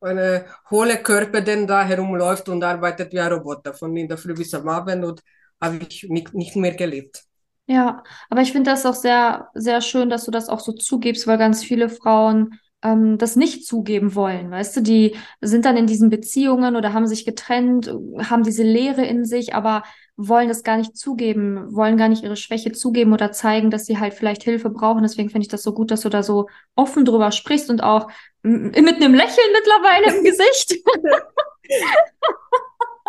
eine 0.00 0.44
hohle 0.70 0.98
Körper, 0.98 1.40
der 1.40 1.66
da 1.66 1.84
herumläuft 1.84 2.48
und 2.48 2.62
arbeitet 2.62 3.12
wie 3.12 3.20
ein 3.20 3.32
Roboter 3.32 3.72
von 3.72 3.96
in 3.96 4.08
der 4.08 4.18
Früh 4.18 4.34
bis 4.34 4.54
am 4.54 4.68
Abend 4.68 5.04
und 5.04 5.22
habe 5.60 5.78
ich 5.88 6.06
nicht, 6.08 6.34
nicht 6.34 6.56
mehr 6.56 6.74
gelebt. 6.74 7.22
Ja, 7.68 8.04
aber 8.30 8.42
ich 8.42 8.52
finde 8.52 8.70
das 8.70 8.86
auch 8.86 8.94
sehr, 8.94 9.48
sehr 9.54 9.80
schön, 9.80 10.08
dass 10.08 10.24
du 10.24 10.30
das 10.30 10.48
auch 10.48 10.60
so 10.60 10.72
zugibst, 10.72 11.26
weil 11.26 11.38
ganz 11.38 11.64
viele 11.64 11.88
Frauen 11.88 12.60
ähm, 12.82 13.18
das 13.18 13.36
nicht 13.36 13.66
zugeben 13.66 14.14
wollen. 14.14 14.50
Weißt 14.50 14.76
du, 14.76 14.80
die 14.80 15.16
sind 15.40 15.64
dann 15.64 15.76
in 15.76 15.86
diesen 15.86 16.10
Beziehungen 16.10 16.76
oder 16.76 16.92
haben 16.92 17.06
sich 17.06 17.24
getrennt, 17.24 17.92
haben 18.18 18.42
diese 18.42 18.62
Leere 18.62 19.04
in 19.04 19.24
sich, 19.24 19.54
aber 19.54 19.82
wollen 20.16 20.48
das 20.48 20.62
gar 20.62 20.78
nicht 20.78 20.96
zugeben, 20.96 21.74
wollen 21.74 21.98
gar 21.98 22.08
nicht 22.08 22.24
ihre 22.24 22.36
Schwäche 22.36 22.72
zugeben 22.72 23.12
oder 23.12 23.32
zeigen, 23.32 23.70
dass 23.70 23.84
sie 23.86 23.98
halt 23.98 24.14
vielleicht 24.14 24.42
Hilfe 24.42 24.70
brauchen. 24.70 25.02
Deswegen 25.02 25.28
finde 25.28 25.42
ich 25.44 25.50
das 25.50 25.62
so 25.62 25.74
gut, 25.74 25.90
dass 25.90 26.00
du 26.00 26.08
da 26.08 26.22
so 26.22 26.48
offen 26.74 27.04
drüber 27.04 27.32
sprichst 27.32 27.68
und 27.68 27.82
auch 27.82 28.08
mit 28.42 28.76
einem 28.76 29.14
Lächeln 29.14 29.52
mittlerweile 29.52 30.16
im 30.16 30.24
Gesicht. 30.24 30.76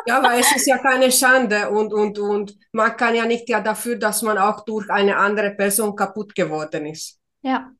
Ja, 0.07 0.19
aber 0.19 0.35
es 0.35 0.55
ist 0.55 0.67
ja 0.67 0.77
keine 0.77 1.11
Schande 1.11 1.69
und, 1.69 1.93
und, 1.93 2.17
und 2.17 2.57
man 2.71 2.95
kann 2.95 3.13
ja 3.13 3.25
nicht 3.25 3.49
ja 3.49 3.59
dafür, 3.59 3.97
dass 3.97 4.21
man 4.21 4.37
auch 4.37 4.63
durch 4.63 4.89
eine 4.89 5.17
andere 5.17 5.51
Person 5.51 5.97
kaputt 5.97 6.33
geworden 6.33 6.85
ist. 6.85 7.19
Ja, 7.41 7.71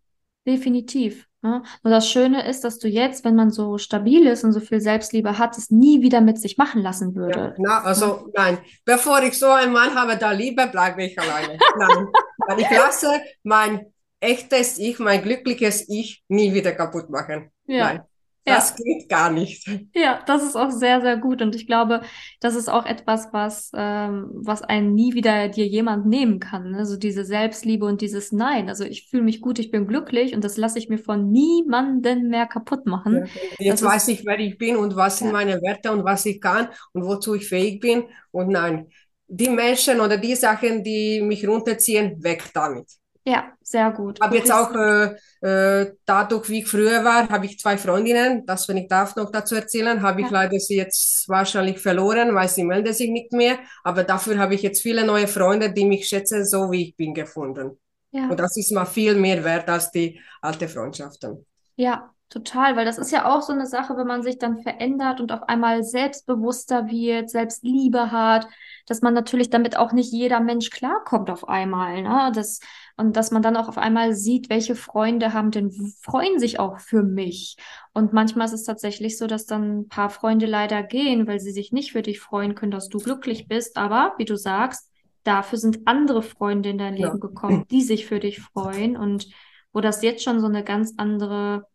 definitiv. 0.45 1.26
Ne? 1.43 1.61
Nur 1.83 1.93
das 1.93 2.09
Schöne 2.09 2.47
ist, 2.47 2.63
dass 2.63 2.79
du 2.79 2.87
jetzt, 2.87 3.23
wenn 3.23 3.35
man 3.35 3.51
so 3.51 3.77
stabil 3.77 4.25
ist 4.25 4.43
und 4.43 4.53
so 4.53 4.59
viel 4.59 4.81
Selbstliebe 4.81 5.37
hat, 5.37 5.57
es 5.57 5.69
nie 5.69 6.01
wieder 6.01 6.21
mit 6.21 6.39
sich 6.39 6.57
machen 6.57 6.81
lassen 6.81 7.15
würde. 7.15 7.39
Ja, 7.39 7.53
na, 7.57 7.83
also 7.83 8.29
nein, 8.35 8.57
bevor 8.85 9.21
ich 9.21 9.37
so 9.37 9.47
einen 9.47 9.71
Mann 9.71 9.93
habe, 9.93 10.17
da 10.17 10.31
liebe, 10.31 10.67
bleibe 10.67 11.03
ich 11.03 11.19
alleine. 11.19 11.57
Nein. 11.77 12.07
Weil 12.47 12.59
ich 12.59 12.71
lasse 12.71 13.21
mein 13.43 13.93
echtes 14.19 14.77
Ich, 14.79 14.99
mein 14.99 15.21
glückliches 15.21 15.87
Ich 15.89 16.23
nie 16.27 16.53
wieder 16.53 16.71
kaputt 16.71 17.09
machen. 17.09 17.51
Ja. 17.67 17.93
Nein. 17.93 18.01
Das 18.47 18.75
ja. 18.77 18.83
geht 18.83 19.09
gar 19.09 19.29
nicht. 19.29 19.67
Ja, 19.93 20.21
das 20.25 20.43
ist 20.43 20.55
auch 20.55 20.71
sehr, 20.71 21.01
sehr 21.01 21.17
gut. 21.17 21.41
Und 21.41 21.53
ich 21.53 21.67
glaube, 21.67 22.01
das 22.39 22.55
ist 22.55 22.69
auch 22.69 22.85
etwas, 22.85 23.27
was, 23.33 23.71
ähm, 23.75 24.29
was 24.33 24.61
einen 24.61 24.93
nie 24.93 25.13
wieder 25.13 25.49
dir 25.49 25.67
jemand 25.67 26.05
nehmen 26.05 26.39
kann. 26.39 26.73
Also 26.73 26.95
diese 26.95 27.25
Selbstliebe 27.25 27.85
und 27.85 27.99
dieses 27.99 28.31
Nein. 28.31 28.69
Also 28.69 28.85
ich 28.85 29.09
fühle 29.09 29.23
mich 29.23 29.41
gut, 29.41 29.59
ich 29.59 29.69
bin 29.69 29.85
glücklich 29.85 30.33
und 30.33 30.43
das 30.43 30.55
lasse 30.55 30.79
ich 30.79 30.87
mir 30.87 30.97
von 30.97 31.29
niemanden 31.29 32.29
mehr 32.29 32.47
kaputt 32.47 32.85
machen. 32.85 33.25
Ja, 33.59 33.65
jetzt 33.65 33.83
das 33.83 33.89
weiß 33.89 34.07
ist, 34.07 34.19
ich, 34.19 34.25
wer 34.25 34.39
ich 34.39 34.57
bin 34.57 34.77
und 34.77 34.95
was 34.95 35.19
sind 35.19 35.33
meine 35.33 35.61
Werte 35.61 35.91
und 35.91 36.05
was 36.05 36.25
ich 36.25 36.39
kann 36.39 36.69
und 36.93 37.05
wozu 37.05 37.35
ich 37.35 37.47
fähig 37.47 37.81
bin. 37.81 38.05
Und 38.31 38.49
nein, 38.49 38.87
die 39.27 39.49
Menschen 39.49 39.99
oder 39.99 40.17
die 40.17 40.35
Sachen, 40.35 40.83
die 40.83 41.21
mich 41.21 41.45
runterziehen, 41.45 42.23
weg 42.23 42.45
damit. 42.53 42.87
Ja, 43.27 43.51
sehr 43.61 43.91
gut. 43.91 44.21
Habe 44.21 44.37
jetzt 44.37 44.53
auch 44.53 44.73
äh, 44.73 45.17
äh, 45.41 45.93
dadurch, 46.05 46.47
wie 46.47 46.59
ich 46.59 46.67
früher 46.67 47.03
war, 47.03 47.27
habe 47.27 47.45
ich 47.45 47.59
zwei 47.59 47.77
Freundinnen. 47.77 48.45
Das, 48.45 48.69
wenn 48.69 48.77
ich 48.77 48.87
darf, 48.87 49.17
noch 49.17 49.33
dazu 49.33 49.53
erzählen, 49.53 50.01
habe 50.01 50.21
ich 50.21 50.27
ja. 50.27 50.31
leider 50.31 50.57
sie 50.57 50.77
jetzt 50.77 51.27
wahrscheinlich 51.27 51.77
verloren, 51.77 52.33
weil 52.33 52.47
sie 52.47 52.63
melden 52.63 52.93
sich 52.93 53.09
nicht 53.09 53.33
mehr. 53.33 53.59
Aber 53.83 54.05
dafür 54.05 54.37
habe 54.37 54.55
ich 54.55 54.61
jetzt 54.61 54.81
viele 54.81 55.05
neue 55.05 55.27
Freunde, 55.27 55.73
die 55.73 55.83
mich 55.83 56.07
schätzen, 56.07 56.45
so 56.45 56.71
wie 56.71 56.83
ich 56.83 56.95
bin, 56.95 57.13
gefunden. 57.13 57.77
Ja. 58.11 58.29
Und 58.29 58.39
das 58.39 58.55
ist 58.55 58.71
mal 58.71 58.85
viel 58.85 59.15
mehr 59.15 59.43
wert 59.43 59.67
als 59.67 59.91
die 59.91 60.21
alte 60.41 60.69
Freundschaften. 60.69 61.45
Ja, 61.75 62.13
Total, 62.29 62.75
weil 62.75 62.83
das 62.83 62.97
ist 62.97 63.11
ja 63.11 63.25
auch 63.25 63.41
so 63.41 63.53
eine 63.53 63.65
Sache, 63.65 63.95
wenn 63.95 64.05
man 64.05 64.21
sich 64.21 64.37
dann 64.37 64.57
verändert 64.57 65.21
und 65.21 65.31
auf 65.31 65.43
einmal 65.43 65.83
selbstbewusster 65.83 66.87
wird, 66.87 67.29
Selbstliebe 67.29 68.11
hat, 68.11 68.49
dass 68.85 69.01
man 69.01 69.13
natürlich 69.13 69.49
damit 69.49 69.77
auch 69.77 69.93
nicht 69.93 70.11
jeder 70.11 70.41
Mensch 70.41 70.69
klarkommt 70.69 71.29
auf 71.29 71.47
einmal, 71.47 72.01
ne? 72.01 72.29
Das, 72.35 72.59
und 72.97 73.15
dass 73.15 73.31
man 73.31 73.41
dann 73.41 73.55
auch 73.55 73.67
auf 73.67 73.77
einmal 73.77 74.13
sieht, 74.13 74.49
welche 74.49 74.75
Freunde 74.75 75.33
haben 75.33 75.51
denn, 75.51 75.71
freuen 76.01 76.39
sich 76.39 76.59
auch 76.59 76.79
für 76.79 77.03
mich. 77.03 77.55
Und 77.93 78.11
manchmal 78.11 78.47
ist 78.47 78.53
es 78.53 78.63
tatsächlich 78.63 79.17
so, 79.17 79.27
dass 79.27 79.45
dann 79.45 79.79
ein 79.79 79.87
paar 79.87 80.09
Freunde 80.09 80.47
leider 80.47 80.83
gehen, 80.83 81.27
weil 81.27 81.39
sie 81.39 81.51
sich 81.51 81.71
nicht 81.71 81.91
für 81.91 82.01
dich 82.01 82.19
freuen 82.19 82.55
können, 82.55 82.71
dass 82.71 82.89
du 82.89 82.97
glücklich 82.97 83.47
bist. 83.47 83.77
Aber, 83.77 84.15
wie 84.17 84.25
du 84.25 84.35
sagst, 84.35 84.91
dafür 85.23 85.59
sind 85.59 85.81
andere 85.85 86.23
Freunde 86.23 86.69
in 86.69 86.77
dein 86.77 86.95
Leben 86.95 87.07
ja. 87.07 87.17
gekommen, 87.17 87.65
die 87.69 87.81
sich 87.81 88.07
für 88.07 88.19
dich 88.19 88.41
freuen 88.41 88.97
und 88.97 89.27
wo 89.73 89.79
das 89.79 90.01
jetzt 90.01 90.23
schon 90.23 90.39
so 90.39 90.47
eine 90.47 90.63
ganz 90.63 90.95
andere 90.97 91.67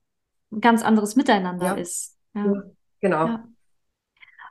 ein 0.52 0.60
ganz 0.60 0.82
anderes 0.82 1.16
Miteinander 1.16 1.66
ja. 1.66 1.72
ist. 1.74 2.18
Ja. 2.34 2.62
Genau. 3.00 3.38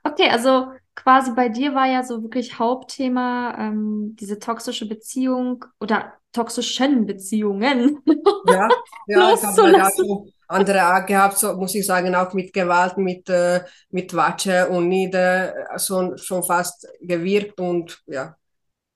Okay, 0.04 0.30
also 0.30 0.72
quasi 0.96 1.32
bei 1.34 1.50
dir 1.50 1.74
war 1.74 1.88
ja 1.88 2.04
so 2.04 2.22
wirklich 2.22 2.60
Hauptthema 2.60 3.56
ähm, 3.58 4.16
diese 4.20 4.40
toxische 4.40 4.88
Beziehung 4.88 5.66
oder 5.80 6.14
toxischen 6.32 7.06
Beziehungen. 7.06 8.02
Ja, 8.48 8.70
ja 9.08 9.34
ich 9.34 9.44
habe 9.44 10.24
andere 10.48 10.82
Art 10.82 11.08
gehabt, 11.08 11.38
so 11.38 11.54
muss 11.56 11.76
ich 11.76 11.86
sagen, 11.86 12.14
auch 12.14 12.34
mit 12.34 12.54
Gewalt, 12.54 12.98
mit, 12.98 13.30
äh, 13.30 13.64
mit 13.90 14.14
Watsche 14.14 14.68
und 14.70 14.90
Nieder, 14.90 15.54
so, 15.78 16.18
schon 16.18 16.44
fast 16.44 16.88
gewirkt 17.00 17.60
und 17.60 18.02
ja. 18.06 18.36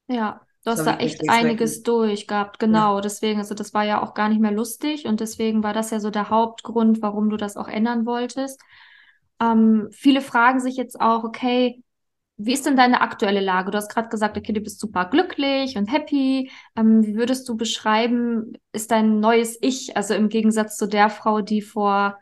Ja, 0.08 0.42
Du 0.66 0.72
hast 0.72 0.84
da 0.84 0.98
echt 0.98 1.30
einiges 1.30 1.84
durch 1.84 2.26
gehabt, 2.26 2.58
genau. 2.58 2.96
Ja. 2.96 3.02
Deswegen, 3.02 3.38
also 3.38 3.54
das 3.54 3.76
war 3.76 3.84
ja 3.84 4.02
auch 4.02 4.16
gar 4.16 4.30
nicht 4.30 4.42
mehr 4.42 4.52
lustig 4.52 5.06
und 5.06 5.20
deswegen 5.20 5.62
war 5.62 5.74
das 5.74 5.92
ja 5.92 6.00
so 6.00 6.10
der 6.10 6.32
Hauptgrund, 6.32 7.04
warum 7.04 7.30
du 7.30 7.38
das 7.38 7.56
auch 7.56 7.68
ändern 7.68 8.08
wolltest. 8.08 8.60
Ähm, 9.40 9.90
viele 9.92 10.22
fragen 10.22 10.60
sich 10.60 10.76
jetzt 10.76 11.00
auch, 11.00 11.24
okay, 11.24 11.84
wie 12.38 12.54
ist 12.54 12.66
denn 12.66 12.76
deine 12.76 13.02
aktuelle 13.02 13.40
Lage? 13.40 13.72
Du 13.72 13.78
hast 13.78 13.90
gerade 13.90 14.10
gesagt, 14.10 14.38
okay, 14.38 14.52
du 14.52 14.60
bist 14.60 14.80
super 14.80 15.06
glücklich 15.06 15.78
und 15.78 15.92
happy. 15.92 16.52
Ähm, 16.76 17.06
wie 17.06 17.16
würdest 17.16 17.48
du 17.48 17.56
beschreiben, 17.56 18.54
ist 18.74 18.92
dein 18.92 19.20
neues 19.20 19.58
Ich, 19.62 19.96
also 19.96 20.14
im 20.14 20.30
Gegensatz 20.30 20.76
zu 20.76 20.88
der 20.88 21.10
Frau, 21.10 21.42
die 21.42 21.62
vor 21.62 22.20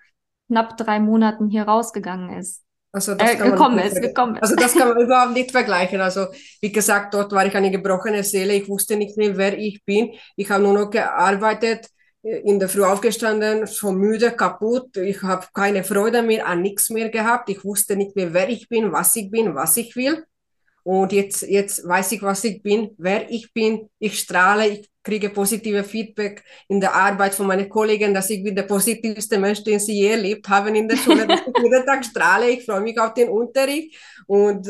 knapp 0.48 0.78
drei 0.78 1.00
Monaten 1.00 1.50
hier 1.50 1.64
rausgegangen 1.64 2.38
ist? 2.38 2.64
Also 2.92 3.16
das 3.16 3.34
äh, 3.34 3.38
gekommen 3.38 3.80
ist, 3.80 4.00
gekommen 4.00 4.36
ist. 4.36 4.44
Also 4.44 4.56
das 4.56 4.74
kann 4.76 4.90
man 4.90 5.02
überhaupt 5.04 5.34
nicht 5.34 5.52
vergleichen. 5.52 6.00
Also 6.00 6.28
wie 6.62 6.72
gesagt, 6.72 7.16
dort 7.16 7.32
war 7.32 7.46
ich 7.48 7.56
eine 7.56 7.72
gebrochene 7.72 8.24
Seele. 8.24 8.54
Ich 8.54 8.70
wusste 8.70 8.98
nicht 8.98 9.18
mehr, 9.18 9.36
wer 9.36 9.58
ich 9.58 9.84
bin. 9.84 10.12
Ich 10.36 10.52
habe 10.52 10.62
nur 10.62 10.74
noch 10.74 10.92
gearbeitet, 10.92 11.88
in 12.24 12.58
der 12.58 12.70
Früh 12.70 12.84
aufgestanden, 12.84 13.68
schon 13.68 13.98
müde, 13.98 14.32
kaputt. 14.32 14.96
Ich 14.96 15.22
habe 15.22 15.46
keine 15.54 15.84
Freude 15.84 16.24
mehr 16.24 16.48
an 16.48 16.62
nichts 16.62 16.90
mehr 16.90 17.10
gehabt. 17.10 17.50
Ich 17.50 17.64
wusste 17.66 17.98
nicht 17.98 18.16
mehr, 18.16 18.34
wer 18.34 18.48
ich 18.48 18.70
bin, 18.70 18.94
was 18.94 19.16
ich 19.18 19.30
bin, 19.30 19.54
was 19.56 19.76
ich 19.76 19.94
will. 19.96 20.24
Und 20.84 21.12
jetzt, 21.12 21.44
jetzt 21.44 21.86
weiß 21.88 22.14
ich, 22.14 22.22
was 22.22 22.44
ich 22.46 22.62
bin, 22.62 22.92
wer 22.98 23.30
ich 23.30 23.52
bin. 23.54 23.90
Ich 24.00 24.20
strahle, 24.20 24.68
ich 24.68 24.90
kriege 25.02 25.30
positive 25.30 25.84
Feedback 25.84 26.44
in 26.70 26.80
der 26.80 26.94
Arbeit 26.94 27.34
von 27.34 27.48
meinen 27.48 27.68
Kollegen, 27.68 28.14
dass 28.14 28.30
ich 28.30 28.42
bin 28.42 28.56
der 28.56 28.64
positivste 28.64 29.38
Mensch, 29.38 29.64
den 29.64 29.80
sie 29.80 29.94
je 29.94 30.12
erlebt 30.12 30.48
haben 30.48 30.76
in 30.76 30.88
der 30.88 30.98
Schule. 30.98 31.28
Dass 31.28 31.42
ich 31.42 31.64
jeden 31.64 31.86
Tag 31.86 32.06
strahle, 32.06 32.50
ich 32.50 32.66
freue 32.66 32.82
mich 32.82 32.98
auf 33.00 33.14
den 33.14 33.30
Unterricht 33.30 33.98
und, 34.28 34.70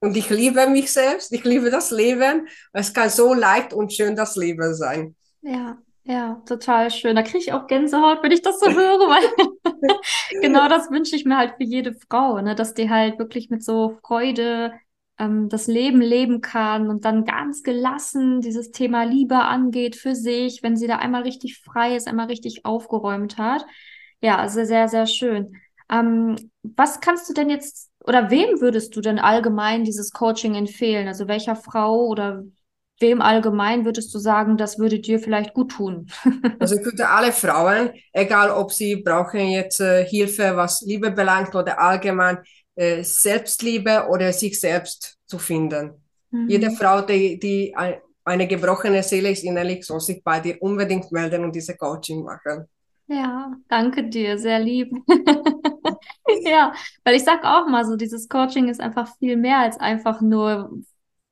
und 0.00 0.16
ich 0.16 0.30
liebe 0.30 0.66
mich 0.66 0.90
selbst, 0.90 1.32
ich 1.32 1.44
liebe 1.44 1.70
das 1.70 1.90
Leben. 1.90 2.48
Es 2.72 2.92
kann 2.92 3.10
so 3.10 3.34
leicht 3.34 3.74
und 3.74 3.92
schön 3.92 4.16
das 4.16 4.36
Leben 4.36 4.74
sein. 4.74 5.14
Ja, 5.42 5.78
ja, 6.08 6.42
total 6.46 6.90
schön. 6.90 7.16
Da 7.16 7.22
kriege 7.22 7.38
ich 7.38 7.52
auch 7.52 7.66
Gänsehaut, 7.66 8.22
wenn 8.22 8.32
ich 8.32 8.40
das 8.40 8.58
so 8.60 8.70
höre, 8.70 9.08
weil 9.08 9.92
genau 10.40 10.68
das 10.68 10.90
wünsche 10.90 11.14
ich 11.14 11.26
mir 11.26 11.36
halt 11.36 11.56
für 11.58 11.64
jede 11.64 11.92
Frau, 11.92 12.40
ne? 12.40 12.54
dass 12.54 12.72
die 12.72 12.88
halt 12.88 13.18
wirklich 13.18 13.50
mit 13.50 13.62
so 13.62 13.98
Freude 14.02 14.72
ähm, 15.18 15.50
das 15.50 15.66
Leben 15.66 16.00
leben 16.00 16.40
kann 16.40 16.88
und 16.88 17.04
dann 17.04 17.26
ganz 17.26 17.62
gelassen 17.62 18.40
dieses 18.40 18.70
Thema 18.70 19.02
Liebe 19.02 19.36
angeht 19.36 19.96
für 19.96 20.14
sich, 20.14 20.62
wenn 20.62 20.76
sie 20.76 20.86
da 20.86 20.96
einmal 20.96 21.22
richtig 21.22 21.58
frei 21.58 21.94
ist, 21.94 22.08
einmal 22.08 22.28
richtig 22.28 22.64
aufgeräumt 22.64 23.36
hat. 23.36 23.66
Ja, 24.22 24.38
also 24.38 24.64
sehr, 24.64 24.88
sehr 24.88 25.06
schön. 25.06 25.56
Ähm, 25.90 26.36
was 26.62 27.00
kannst 27.00 27.28
du 27.28 27.34
denn 27.34 27.50
jetzt 27.50 27.90
oder 28.04 28.30
wem 28.30 28.62
würdest 28.62 28.96
du 28.96 29.02
denn 29.02 29.18
allgemein 29.18 29.84
dieses 29.84 30.12
Coaching 30.12 30.54
empfehlen? 30.54 31.06
Also 31.06 31.28
welcher 31.28 31.54
Frau 31.54 32.06
oder 32.06 32.44
wem 33.00 33.20
allgemein 33.20 33.84
würdest 33.84 34.14
du 34.14 34.18
sagen, 34.18 34.56
das 34.56 34.78
würde 34.78 34.98
dir 35.00 35.18
vielleicht 35.18 35.54
gut 35.54 35.72
tun? 35.72 36.06
also 36.58 36.76
ich 36.76 36.84
würde 36.84 37.08
alle 37.08 37.32
Frauen, 37.32 37.90
egal 38.12 38.50
ob 38.50 38.72
sie 38.72 38.96
brauchen 38.96 39.48
jetzt 39.48 39.80
äh, 39.80 40.04
Hilfe, 40.04 40.56
was 40.56 40.82
Liebe 40.82 41.10
belangt 41.10 41.54
oder 41.54 41.80
allgemein, 41.80 42.38
äh, 42.74 43.02
Selbstliebe 43.02 44.06
oder 44.08 44.32
sich 44.32 44.58
selbst 44.58 45.16
zu 45.26 45.38
finden. 45.38 45.92
Mhm. 46.30 46.48
Jede 46.48 46.70
Frau, 46.70 47.00
die, 47.02 47.38
die 47.38 47.74
eine 48.24 48.46
gebrochene 48.46 49.02
Seele 49.02 49.30
ist 49.30 49.44
innerlich, 49.44 49.84
soll 49.84 50.00
sich 50.00 50.22
bei 50.22 50.40
dir 50.40 50.60
unbedingt 50.60 51.10
melden 51.12 51.44
und 51.44 51.54
diese 51.54 51.76
Coaching 51.76 52.22
machen. 52.24 52.66
Ja, 53.06 53.52
danke 53.68 54.08
dir, 54.08 54.38
sehr 54.38 54.58
lieb. 54.58 54.92
ja, 56.44 56.72
weil 57.04 57.16
ich 57.16 57.24
sage 57.24 57.42
auch 57.44 57.66
mal 57.66 57.84
so, 57.84 57.96
dieses 57.96 58.28
Coaching 58.28 58.68
ist 58.68 58.80
einfach 58.80 59.16
viel 59.18 59.36
mehr 59.36 59.58
als 59.58 59.78
einfach 59.78 60.20
nur 60.20 60.70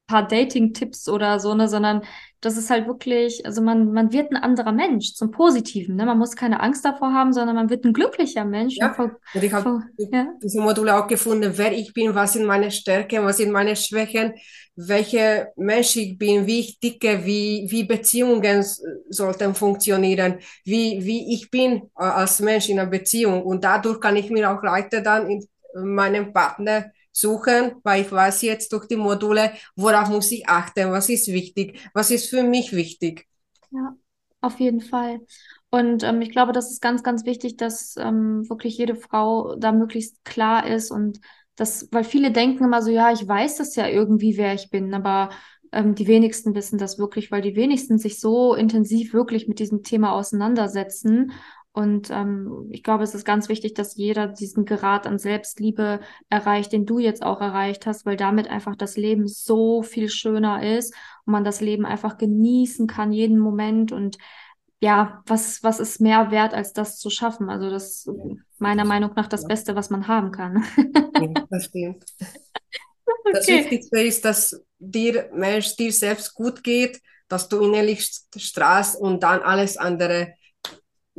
paar 0.07 0.27
Dating-Tipps 0.27 1.09
oder 1.09 1.41
so, 1.41 1.55
ne, 1.55 1.69
sondern 1.69 2.03
das 2.41 2.57
ist 2.57 2.71
halt 2.71 2.87
wirklich, 2.87 3.45
also 3.45 3.61
man, 3.61 3.93
man 3.93 4.13
wird 4.13 4.31
ein 4.31 4.37
anderer 4.37 4.71
Mensch 4.71 5.15
zum 5.15 5.31
Positiven. 5.31 5.97
Ne? 5.97 6.07
Man 6.07 6.19
muss 6.19 6.37
keine 6.37 6.61
Angst 6.61 6.85
davor 6.85 7.13
haben, 7.13 7.33
sondern 7.33 7.57
man 7.57 7.71
wird 7.71 7.85
ein 7.85 7.93
glücklicher 7.93 8.45
Mensch. 8.45 8.77
Ja, 8.77 8.95
und, 8.97 9.13
und 9.35 9.43
ich 9.43 9.53
habe 9.53 9.83
ja? 9.97 10.29
diese 10.41 10.61
Module 10.61 10.97
auch 10.97 11.09
gefunden, 11.09 11.51
wer 11.57 11.73
ich 11.73 11.93
bin, 11.93 12.15
was 12.15 12.35
sind 12.35 12.45
meine 12.45 12.71
Stärken, 12.71 13.25
was 13.25 13.39
sind 13.39 13.51
meine 13.51 13.75
Schwächen, 13.75 14.35
welche 14.77 15.49
Mensch 15.57 15.97
ich 15.97 16.19
bin, 16.19 16.47
wie 16.47 16.61
ich 16.61 16.79
ticke, 16.79 17.25
wie, 17.25 17.67
wie 17.69 17.85
Beziehungen 17.85 18.65
sollten 19.09 19.55
funktionieren, 19.55 20.39
wie, 20.65 21.05
wie 21.05 21.35
ich 21.35 21.51
bin 21.51 21.91
äh, 21.99 22.05
als 22.05 22.41
Mensch 22.41 22.69
in 22.69 22.79
einer 22.79 22.89
Beziehung. 22.89 23.43
Und 23.43 23.65
dadurch 23.65 24.01
kann 24.01 24.15
ich 24.15 24.31
mir 24.31 24.51
auch 24.51 24.63
leichter 24.63 25.01
dann 25.01 25.29
in 25.31 25.49
meinem 25.75 26.33
Partner 26.33 26.93
suchen, 27.17 27.77
weil 27.83 28.03
ich 28.03 28.13
weiß 28.13 28.43
jetzt 28.43 28.73
durch 28.73 28.87
die 28.87 28.97
Module, 28.97 29.53
worauf 29.75 30.09
muss 30.09 30.31
ich 30.33 30.49
achten, 30.49 30.91
was 30.93 31.09
ist 31.09 31.29
wichtig, 31.29 31.81
was 31.95 32.11
ist 32.11 32.29
für 32.29 32.43
mich 32.43 32.73
wichtig. 32.73 33.27
Ja, 33.71 33.97
auf 34.41 34.61
jeden 34.61 34.81
Fall. 34.81 35.21
Und 35.71 36.03
ähm, 36.05 36.21
ich 36.23 36.31
glaube, 36.31 36.53
das 36.53 36.71
ist 36.71 36.81
ganz, 36.81 37.03
ganz 37.03 37.25
wichtig, 37.25 37.57
dass 37.57 37.97
ähm, 37.97 38.49
wirklich 38.49 38.79
jede 38.79 38.95
Frau 38.95 39.57
da 39.57 39.73
möglichst 39.73 40.25
klar 40.25 40.67
ist 40.67 40.91
und 40.91 41.21
das, 41.57 41.89
weil 41.91 42.05
viele 42.05 42.33
denken 42.33 42.65
immer 42.65 42.83
so, 42.83 42.91
ja, 42.91 43.13
ich 43.13 43.27
weiß 43.27 43.57
das 43.57 43.77
ja 43.77 43.89
irgendwie, 43.89 44.37
wer 44.37 44.53
ich 44.55 44.71
bin, 44.71 44.93
aber 44.93 45.31
ähm, 45.73 45.95
die 45.95 46.07
wenigsten 46.07 46.55
wissen 46.55 46.79
das 46.79 46.99
wirklich, 46.99 47.31
weil 47.31 47.43
die 47.43 47.57
wenigsten 47.57 47.99
sich 47.99 48.21
so 48.21 48.55
intensiv 48.55 49.13
wirklich 49.15 49.49
mit 49.49 49.59
diesem 49.59 49.83
Thema 49.83 50.13
auseinandersetzen 50.13 51.33
und 51.77 52.09
ähm, 52.11 52.71
ich 52.71 52.83
glaube, 52.83 53.05
es 53.05 53.15
ist 53.15 53.27
ganz 53.27 53.51
wichtig, 53.51 53.75
dass 53.75 53.97
jeder 53.97 54.29
diesen 54.29 54.65
Grad 54.65 55.07
an 55.07 55.19
Selbstliebe 55.19 56.01
erreicht, 56.31 56.73
den 56.73 56.87
du 56.87 56.99
jetzt 56.99 57.23
auch 57.23 57.43
erreicht 57.43 57.85
hast, 57.85 58.07
weil 58.07 58.17
damit 58.17 58.49
einfach 58.49 58.77
das 58.77 58.97
Leben 58.97 59.29
so 59.29 59.83
viel 59.83 60.09
schöner 60.09 60.63
ist 60.79 60.95
und 61.27 61.33
man 61.33 61.45
das 61.45 61.61
Leben 61.61 61.85
einfach 61.85 62.17
genießen 62.17 62.87
kann, 62.87 63.13
jeden 63.13 63.39
Moment. 63.39 63.93
Und 63.93 64.17
ja, 64.81 65.23
was, 65.27 65.63
was 65.63 65.79
ist 65.79 66.01
mehr 66.01 66.31
wert, 66.31 66.55
als 66.55 66.73
das 66.73 66.99
zu 66.99 67.11
schaffen? 67.11 67.51
Also 67.51 67.69
das 67.69 68.07
ist 68.07 68.11
meiner 68.57 68.87
Meinung 68.87 69.11
nach 69.15 69.29
das 69.29 69.47
Beste, 69.47 69.77
was 69.77 69.91
man 69.91 70.09
haben 70.09 70.31
kann. 70.31 70.65
ja, 71.21 71.45
das 71.51 71.65
stimmt. 71.67 72.07
Das 73.35 73.47
okay. 73.47 73.59
Wichtigste 73.59 74.01
ist, 74.01 74.25
dass 74.25 74.65
dir 74.79 75.29
Mensch, 75.35 75.77
dir 75.77 75.93
selbst 75.93 76.33
gut 76.33 76.65
geht, 76.65 77.03
dass 77.29 77.51
du 77.51 77.61
innerlich 77.61 78.11
strahlst 78.35 78.99
und 78.99 79.23
dann 79.23 79.43
alles 79.43 79.77
andere 79.77 80.33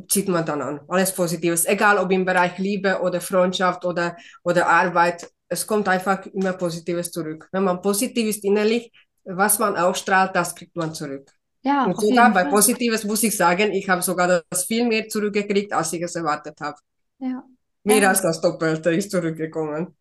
zieht 0.07 0.27
man 0.27 0.45
dann 0.45 0.61
an. 0.61 0.79
Alles 0.87 1.13
Positives. 1.13 1.65
Egal 1.65 1.97
ob 1.97 2.11
im 2.11 2.25
Bereich 2.25 2.57
Liebe 2.57 2.99
oder 3.01 3.21
Freundschaft 3.21 3.85
oder, 3.85 4.15
oder 4.43 4.67
Arbeit. 4.67 5.29
Es 5.49 5.65
kommt 5.65 5.87
einfach 5.87 6.25
immer 6.27 6.53
Positives 6.53 7.11
zurück. 7.11 7.47
Wenn 7.51 7.63
man 7.63 7.81
positiv 7.81 8.27
ist 8.27 8.43
innerlich, 8.43 8.91
was 9.23 9.59
man 9.59 9.75
ausstrahlt, 9.75 10.35
das 10.35 10.53
kriegt 10.55 10.75
man 10.75 10.93
zurück. 10.93 11.31
Ja, 11.63 11.85
und 11.85 11.99
sogar 11.99 12.31
bei 12.33 12.43
Fall. 12.43 12.51
Positives 12.51 13.03
muss 13.03 13.23
ich 13.23 13.35
sagen, 13.35 13.71
ich 13.73 13.89
habe 13.89 14.01
sogar 14.01 14.43
das 14.49 14.65
viel 14.65 14.87
mehr 14.87 15.07
zurückgekriegt, 15.07 15.73
als 15.73 15.91
ich 15.93 16.01
es 16.01 16.15
erwartet 16.15 16.59
habe. 16.61 16.77
Ja. 17.19 17.43
Mehr 17.83 18.01
ja. 18.01 18.09
als 18.09 18.21
das 18.21 18.39
Doppelte 18.39 18.91
ist 18.91 19.11
zurückgekommen. 19.11 19.95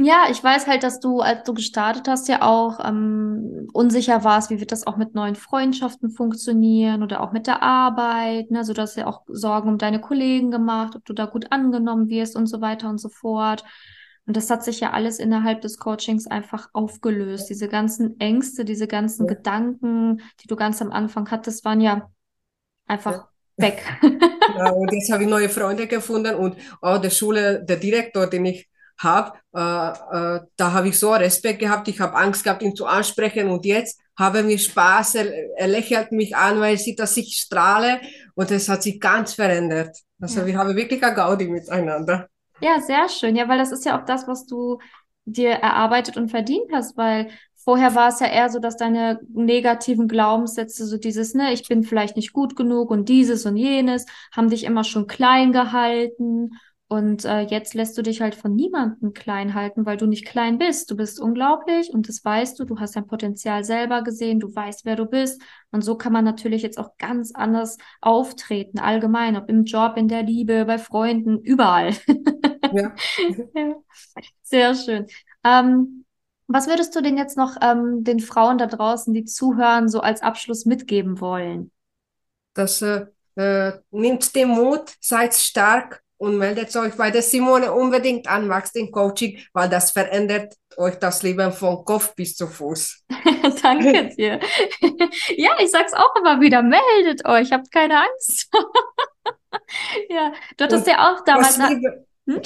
Ja, 0.00 0.26
ich 0.30 0.42
weiß 0.42 0.68
halt, 0.68 0.84
dass 0.84 1.00
du, 1.00 1.20
als 1.20 1.42
du 1.42 1.54
gestartet 1.54 2.06
hast, 2.06 2.28
ja 2.28 2.42
auch 2.42 2.78
ähm, 2.84 3.68
unsicher 3.72 4.22
warst, 4.22 4.48
wie 4.48 4.60
wird 4.60 4.70
das 4.70 4.86
auch 4.86 4.96
mit 4.96 5.16
neuen 5.16 5.34
Freundschaften 5.34 6.10
funktionieren 6.10 7.02
oder 7.02 7.20
auch 7.20 7.32
mit 7.32 7.48
der 7.48 7.64
Arbeit. 7.64 8.52
Ne? 8.52 8.58
Also 8.58 8.74
du 8.74 8.82
hast 8.82 8.96
ja 8.96 9.08
auch 9.08 9.22
Sorgen 9.26 9.68
um 9.68 9.76
deine 9.76 10.00
Kollegen 10.00 10.52
gemacht, 10.52 10.94
ob 10.94 11.04
du 11.04 11.14
da 11.14 11.26
gut 11.26 11.50
angenommen 11.50 12.08
wirst 12.08 12.36
und 12.36 12.46
so 12.46 12.60
weiter 12.60 12.88
und 12.88 12.98
so 12.98 13.08
fort. 13.08 13.64
Und 14.24 14.36
das 14.36 14.48
hat 14.50 14.62
sich 14.62 14.78
ja 14.78 14.92
alles 14.92 15.18
innerhalb 15.18 15.62
des 15.62 15.78
Coachings 15.78 16.28
einfach 16.28 16.68
aufgelöst. 16.74 17.50
Diese 17.50 17.66
ganzen 17.66 18.20
Ängste, 18.20 18.64
diese 18.64 18.86
ganzen 18.86 19.26
ja. 19.26 19.34
Gedanken, 19.34 20.20
die 20.40 20.46
du 20.46 20.54
ganz 20.54 20.80
am 20.80 20.92
Anfang 20.92 21.28
hattest, 21.28 21.64
waren 21.64 21.80
ja 21.80 22.08
einfach 22.86 23.12
ja. 23.14 23.28
weg. 23.56 23.82
ja, 24.56 24.70
und 24.74 24.92
jetzt 24.92 25.10
habe 25.10 25.24
ich 25.24 25.28
neue 25.28 25.48
Freunde 25.48 25.88
gefunden 25.88 26.36
und 26.36 26.56
auch 26.80 26.98
der 26.98 27.10
Schule, 27.10 27.64
der 27.64 27.78
Direktor, 27.78 28.28
den 28.28 28.44
ich 28.44 28.67
habe, 28.98 29.38
äh, 29.54 29.58
äh, 29.60 30.40
da 30.56 30.72
habe 30.72 30.88
ich 30.88 30.98
so 30.98 31.12
Respekt 31.12 31.60
gehabt, 31.60 31.88
ich 31.88 32.00
habe 32.00 32.16
Angst 32.16 32.44
gehabt, 32.44 32.62
ihn 32.62 32.74
zu 32.74 32.86
ansprechen 32.86 33.48
und 33.48 33.64
jetzt 33.64 34.00
haben 34.18 34.48
wir 34.48 34.58
Spaß, 34.58 35.14
er, 35.16 35.32
er, 35.56 35.68
lächelt 35.68 36.10
mich 36.10 36.34
an, 36.34 36.60
weil 36.60 36.72
er 36.72 36.78
sieht, 36.78 36.98
dass 36.98 37.16
ich 37.16 37.36
strahle 37.36 38.00
und 38.34 38.50
es 38.50 38.68
hat 38.68 38.82
sich 38.82 39.00
ganz 39.00 39.34
verändert. 39.34 39.96
Also 40.20 40.40
ja. 40.40 40.46
wir 40.46 40.58
haben 40.58 40.74
wirklich 40.74 41.02
eine 41.02 41.14
Gaudi 41.14 41.46
miteinander. 41.46 42.28
Ja, 42.60 42.80
sehr 42.80 43.08
schön. 43.08 43.36
Ja, 43.36 43.48
weil 43.48 43.58
das 43.58 43.70
ist 43.70 43.84
ja 43.84 44.00
auch 44.00 44.04
das, 44.04 44.26
was 44.26 44.46
du 44.46 44.78
dir 45.24 45.50
erarbeitet 45.50 46.16
und 46.16 46.30
verdient 46.30 46.72
hast, 46.72 46.96
weil 46.96 47.28
vorher 47.54 47.94
war 47.94 48.08
es 48.08 48.18
ja 48.18 48.26
eher 48.26 48.48
so, 48.48 48.58
dass 48.58 48.76
deine 48.76 49.20
negativen 49.32 50.08
Glaubenssätze, 50.08 50.86
so 50.86 50.96
dieses, 50.96 51.34
ne, 51.34 51.52
ich 51.52 51.68
bin 51.68 51.84
vielleicht 51.84 52.16
nicht 52.16 52.32
gut 52.32 52.56
genug 52.56 52.90
und 52.90 53.08
dieses 53.08 53.46
und 53.46 53.56
jenes, 53.56 54.06
haben 54.32 54.50
dich 54.50 54.64
immer 54.64 54.84
schon 54.84 55.06
klein 55.06 55.52
gehalten 55.52 56.50
und 56.90 57.26
äh, 57.26 57.42
jetzt 57.42 57.74
lässt 57.74 57.98
du 57.98 58.02
dich 58.02 58.22
halt 58.22 58.34
von 58.34 58.54
niemandem 58.54 59.12
klein 59.12 59.52
halten, 59.52 59.84
weil 59.84 59.98
du 59.98 60.06
nicht 60.06 60.24
klein 60.24 60.56
bist. 60.56 60.90
Du 60.90 60.96
bist 60.96 61.20
unglaublich 61.20 61.90
und 61.92 62.08
das 62.08 62.24
weißt 62.24 62.58
du. 62.58 62.64
Du 62.64 62.80
hast 62.80 62.96
dein 62.96 63.06
Potenzial 63.06 63.62
selber 63.62 64.02
gesehen. 64.02 64.40
Du 64.40 64.54
weißt, 64.54 64.86
wer 64.86 64.96
du 64.96 65.04
bist. 65.04 65.42
Und 65.70 65.82
so 65.82 65.96
kann 65.96 66.14
man 66.14 66.24
natürlich 66.24 66.62
jetzt 66.62 66.78
auch 66.78 66.96
ganz 66.96 67.32
anders 67.34 67.76
auftreten, 68.00 68.78
allgemein, 68.78 69.36
ob 69.36 69.50
im 69.50 69.64
Job, 69.64 69.98
in 69.98 70.08
der 70.08 70.22
Liebe, 70.22 70.64
bei 70.64 70.78
Freunden, 70.78 71.38
überall. 71.42 71.92
Ja. 72.72 72.94
ja. 73.54 73.74
Sehr 74.42 74.74
schön. 74.74 75.06
Ähm, 75.44 76.06
was 76.46 76.68
würdest 76.68 76.96
du 76.96 77.02
denn 77.02 77.18
jetzt 77.18 77.36
noch 77.36 77.56
ähm, 77.60 78.02
den 78.02 78.20
Frauen 78.20 78.56
da 78.56 78.66
draußen, 78.66 79.12
die 79.12 79.26
zuhören, 79.26 79.90
so 79.90 80.00
als 80.00 80.22
Abschluss 80.22 80.64
mitgeben 80.64 81.20
wollen? 81.20 81.70
Das 82.54 82.80
äh, 82.80 83.06
äh, 83.34 83.72
nimmt 83.90 84.34
den 84.34 84.48
Mut, 84.48 84.96
seid 85.00 85.34
stark 85.34 86.02
und 86.18 86.36
meldet 86.36 86.74
euch 86.76 86.94
bei 86.94 87.10
der 87.10 87.22
Simone 87.22 87.72
unbedingt 87.72 88.28
an, 88.28 88.48
macht 88.48 88.74
den 88.74 88.90
Coaching, 88.90 89.38
weil 89.52 89.68
das 89.68 89.92
verändert 89.92 90.54
euch 90.76 90.96
das 90.96 91.22
Leben 91.22 91.52
von 91.52 91.84
Kopf 91.84 92.14
bis 92.14 92.36
zu 92.36 92.46
Fuß. 92.46 93.04
Danke 93.62 94.08
dir. 94.14 94.40
ja, 95.36 95.50
ich 95.58 95.70
sag's 95.70 95.94
auch 95.94 96.14
immer 96.16 96.40
wieder, 96.40 96.62
meldet 96.62 97.24
euch, 97.24 97.52
habt 97.52 97.72
keine 97.72 98.02
Angst. 98.02 98.48
ja, 100.10 100.32
du 100.56 100.64
hattest 100.64 100.86
und 100.86 100.92
ja 100.92 101.12
auch 101.12 101.24
damals... 101.24 101.58
Aus 101.58 101.68
Liebe, 101.70 102.06
hm? 102.26 102.42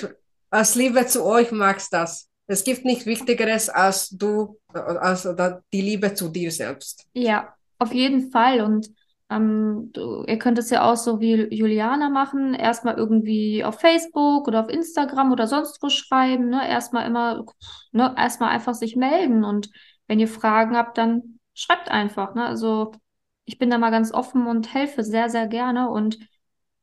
aus 0.51 0.75
Liebe 0.75 1.07
zu 1.07 1.25
euch 1.25 1.51
magst 1.51 1.93
das. 1.93 2.29
Es 2.47 2.65
gibt 2.65 2.85
nichts 2.85 3.07
Wichtigeres 3.07 3.71
als 3.71 4.11
du, 4.11 4.59
als 4.73 5.27
die 5.73 5.81
Liebe 5.81 6.13
zu 6.13 6.29
dir 6.29 6.51
selbst. 6.51 7.07
Ja, 7.15 7.55
auf 7.79 7.93
jeden 7.95 8.31
Fall. 8.31 8.61
Und 8.61 8.91
ähm, 9.37 9.91
du, 9.93 10.25
ihr 10.27 10.39
könnt 10.39 10.59
es 10.59 10.71
ja 10.71 10.91
auch 10.91 10.97
so 10.97 11.21
wie 11.21 11.55
Juliana 11.55 12.09
machen, 12.11 12.55
erstmal 12.55 12.97
irgendwie 12.97 13.65
auf 13.65 13.81
Facebook 13.81 14.49
oder 14.49 14.61
auf 14.61 14.69
Instagram 14.69 15.33
oder 15.33 15.47
sonst 15.47 15.83
wo 15.83 15.89
schreiben, 15.89 16.49
ne? 16.51 16.69
Erstmal 16.69 17.07
immer, 17.07 17.45
ne, 17.93 18.15
erstmal 18.17 18.51
einfach 18.51 18.75
sich 18.75 18.97
melden 18.97 19.45
und 19.45 19.71
wenn 20.07 20.21
ihr 20.21 20.29
Fragen 20.29 20.77
habt, 20.77 20.99
dann 20.99 21.39
schreibt 21.55 21.91
einfach, 21.91 22.35
ne? 22.35 22.45
Also 22.45 22.93
ich 23.45 23.59
bin 23.59 23.71
da 23.71 23.79
mal 23.79 23.91
ganz 23.91 24.13
offen 24.13 24.47
und 24.47 24.73
helfe 24.73 25.05
sehr, 25.05 25.29
sehr 25.31 25.47
gerne 25.47 25.91
und 25.91 26.19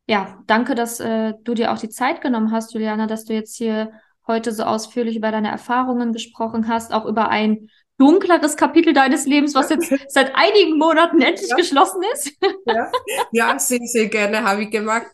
ja, 0.06 0.42
danke, 0.46 0.74
dass 0.74 1.00
äh, 1.00 1.34
du 1.44 1.54
dir 1.54 1.72
auch 1.72 1.78
die 1.78 1.88
Zeit 1.88 2.20
genommen 2.20 2.50
hast, 2.50 2.74
Juliana, 2.74 3.06
dass 3.06 3.24
du 3.24 3.34
jetzt 3.34 3.56
hier 3.56 3.92
heute 4.26 4.52
so 4.52 4.64
ausführlich 4.64 5.16
über 5.16 5.30
deine 5.30 5.50
Erfahrungen 5.50 6.12
gesprochen 6.12 6.68
hast, 6.68 6.92
auch 6.92 7.04
über 7.06 7.28
ein 7.28 7.68
dunkleres 8.00 8.56
Kapitel 8.56 8.94
deines 8.94 9.26
Lebens, 9.26 9.54
was 9.54 9.68
jetzt 9.68 9.92
seit 10.08 10.32
einigen 10.34 10.78
Monaten 10.78 11.20
endlich 11.20 11.50
ja. 11.50 11.56
geschlossen 11.56 12.02
ist. 12.12 12.32
Ja, 12.64 12.90
ja 13.32 13.58
sehr, 13.58 13.80
sehr 13.84 14.08
gerne 14.08 14.42
habe 14.42 14.64
ich 14.64 14.70
gemacht, 14.70 15.06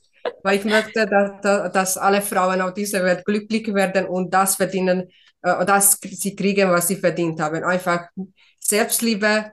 weil 0.42 0.58
ich 0.58 0.64
möchte, 0.64 1.06
dass, 1.06 1.72
dass 1.72 1.98
alle 1.98 2.22
Frauen 2.22 2.60
auf 2.60 2.74
dieser 2.74 3.02
Welt 3.02 3.24
glücklich 3.24 3.72
werden 3.74 4.06
und 4.06 4.32
das 4.32 4.54
verdienen, 4.54 5.10
äh, 5.42 5.64
dass 5.64 5.98
sie 6.00 6.36
kriegen, 6.36 6.70
was 6.70 6.88
sie 6.88 6.96
verdient 6.96 7.40
haben. 7.40 7.64
Einfach 7.64 8.08
Selbstliebe 8.60 9.52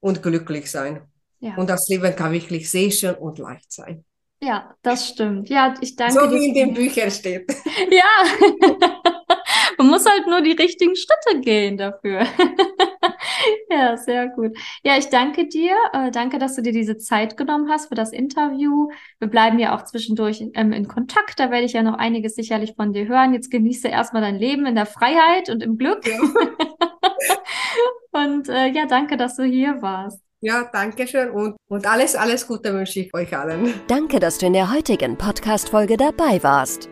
und 0.00 0.22
glücklich 0.22 0.70
sein. 0.70 1.02
Ja. 1.38 1.54
Und 1.56 1.70
das 1.70 1.88
Leben 1.88 2.14
kann 2.16 2.32
wirklich 2.32 2.68
sehr 2.70 2.90
schön 2.90 3.14
und 3.14 3.38
leicht 3.38 3.72
sein. 3.72 4.04
Ja, 4.40 4.74
das 4.82 5.08
stimmt. 5.08 5.48
Ja, 5.48 5.74
ich 5.80 5.94
danke 5.94 6.14
So 6.14 6.30
wie 6.32 6.48
in 6.48 6.54
den 6.54 6.74
Büchern 6.74 7.10
steht. 7.10 7.48
Ja. 7.90 9.12
Man 9.78 9.88
muss 9.88 10.06
halt 10.06 10.26
nur 10.26 10.40
die 10.40 10.52
richtigen 10.52 10.94
Schritte 10.96 11.40
gehen 11.40 11.76
dafür. 11.76 12.26
ja, 13.70 13.96
sehr 13.96 14.28
gut. 14.28 14.56
Ja, 14.82 14.96
ich 14.96 15.08
danke 15.08 15.48
dir. 15.48 15.74
Äh, 15.92 16.10
danke, 16.10 16.38
dass 16.38 16.56
du 16.56 16.62
dir 16.62 16.72
diese 16.72 16.98
Zeit 16.98 17.36
genommen 17.36 17.68
hast 17.70 17.88
für 17.88 17.94
das 17.94 18.12
Interview. 18.12 18.88
Wir 19.18 19.28
bleiben 19.28 19.58
ja 19.58 19.76
auch 19.76 19.84
zwischendurch 19.84 20.42
ähm, 20.54 20.72
in 20.72 20.88
Kontakt. 20.88 21.38
Da 21.38 21.50
werde 21.50 21.64
ich 21.64 21.72
ja 21.72 21.82
noch 21.82 21.98
einiges 21.98 22.34
sicherlich 22.34 22.74
von 22.76 22.92
dir 22.92 23.06
hören. 23.08 23.34
Jetzt 23.34 23.50
genieße 23.50 23.88
erstmal 23.88 24.22
dein 24.22 24.36
Leben 24.36 24.66
in 24.66 24.74
der 24.74 24.86
Freiheit 24.86 25.48
und 25.50 25.62
im 25.62 25.78
Glück. 25.78 26.06
Ja. 26.06 26.18
und 28.24 28.48
äh, 28.48 28.68
ja, 28.68 28.86
danke, 28.86 29.16
dass 29.16 29.36
du 29.36 29.44
hier 29.44 29.80
warst. 29.82 30.20
Ja, 30.44 30.68
danke 30.72 31.06
schön 31.06 31.30
und, 31.30 31.56
und 31.68 31.86
alles, 31.86 32.16
alles 32.16 32.48
Gute 32.48 32.74
wünsche 32.74 32.98
ich 32.98 33.14
euch 33.14 33.36
allen. 33.36 33.74
Danke, 33.86 34.18
dass 34.18 34.38
du 34.38 34.46
in 34.46 34.54
der 34.54 34.72
heutigen 34.72 35.16
Podcast-Folge 35.16 35.96
dabei 35.96 36.42
warst. 36.42 36.91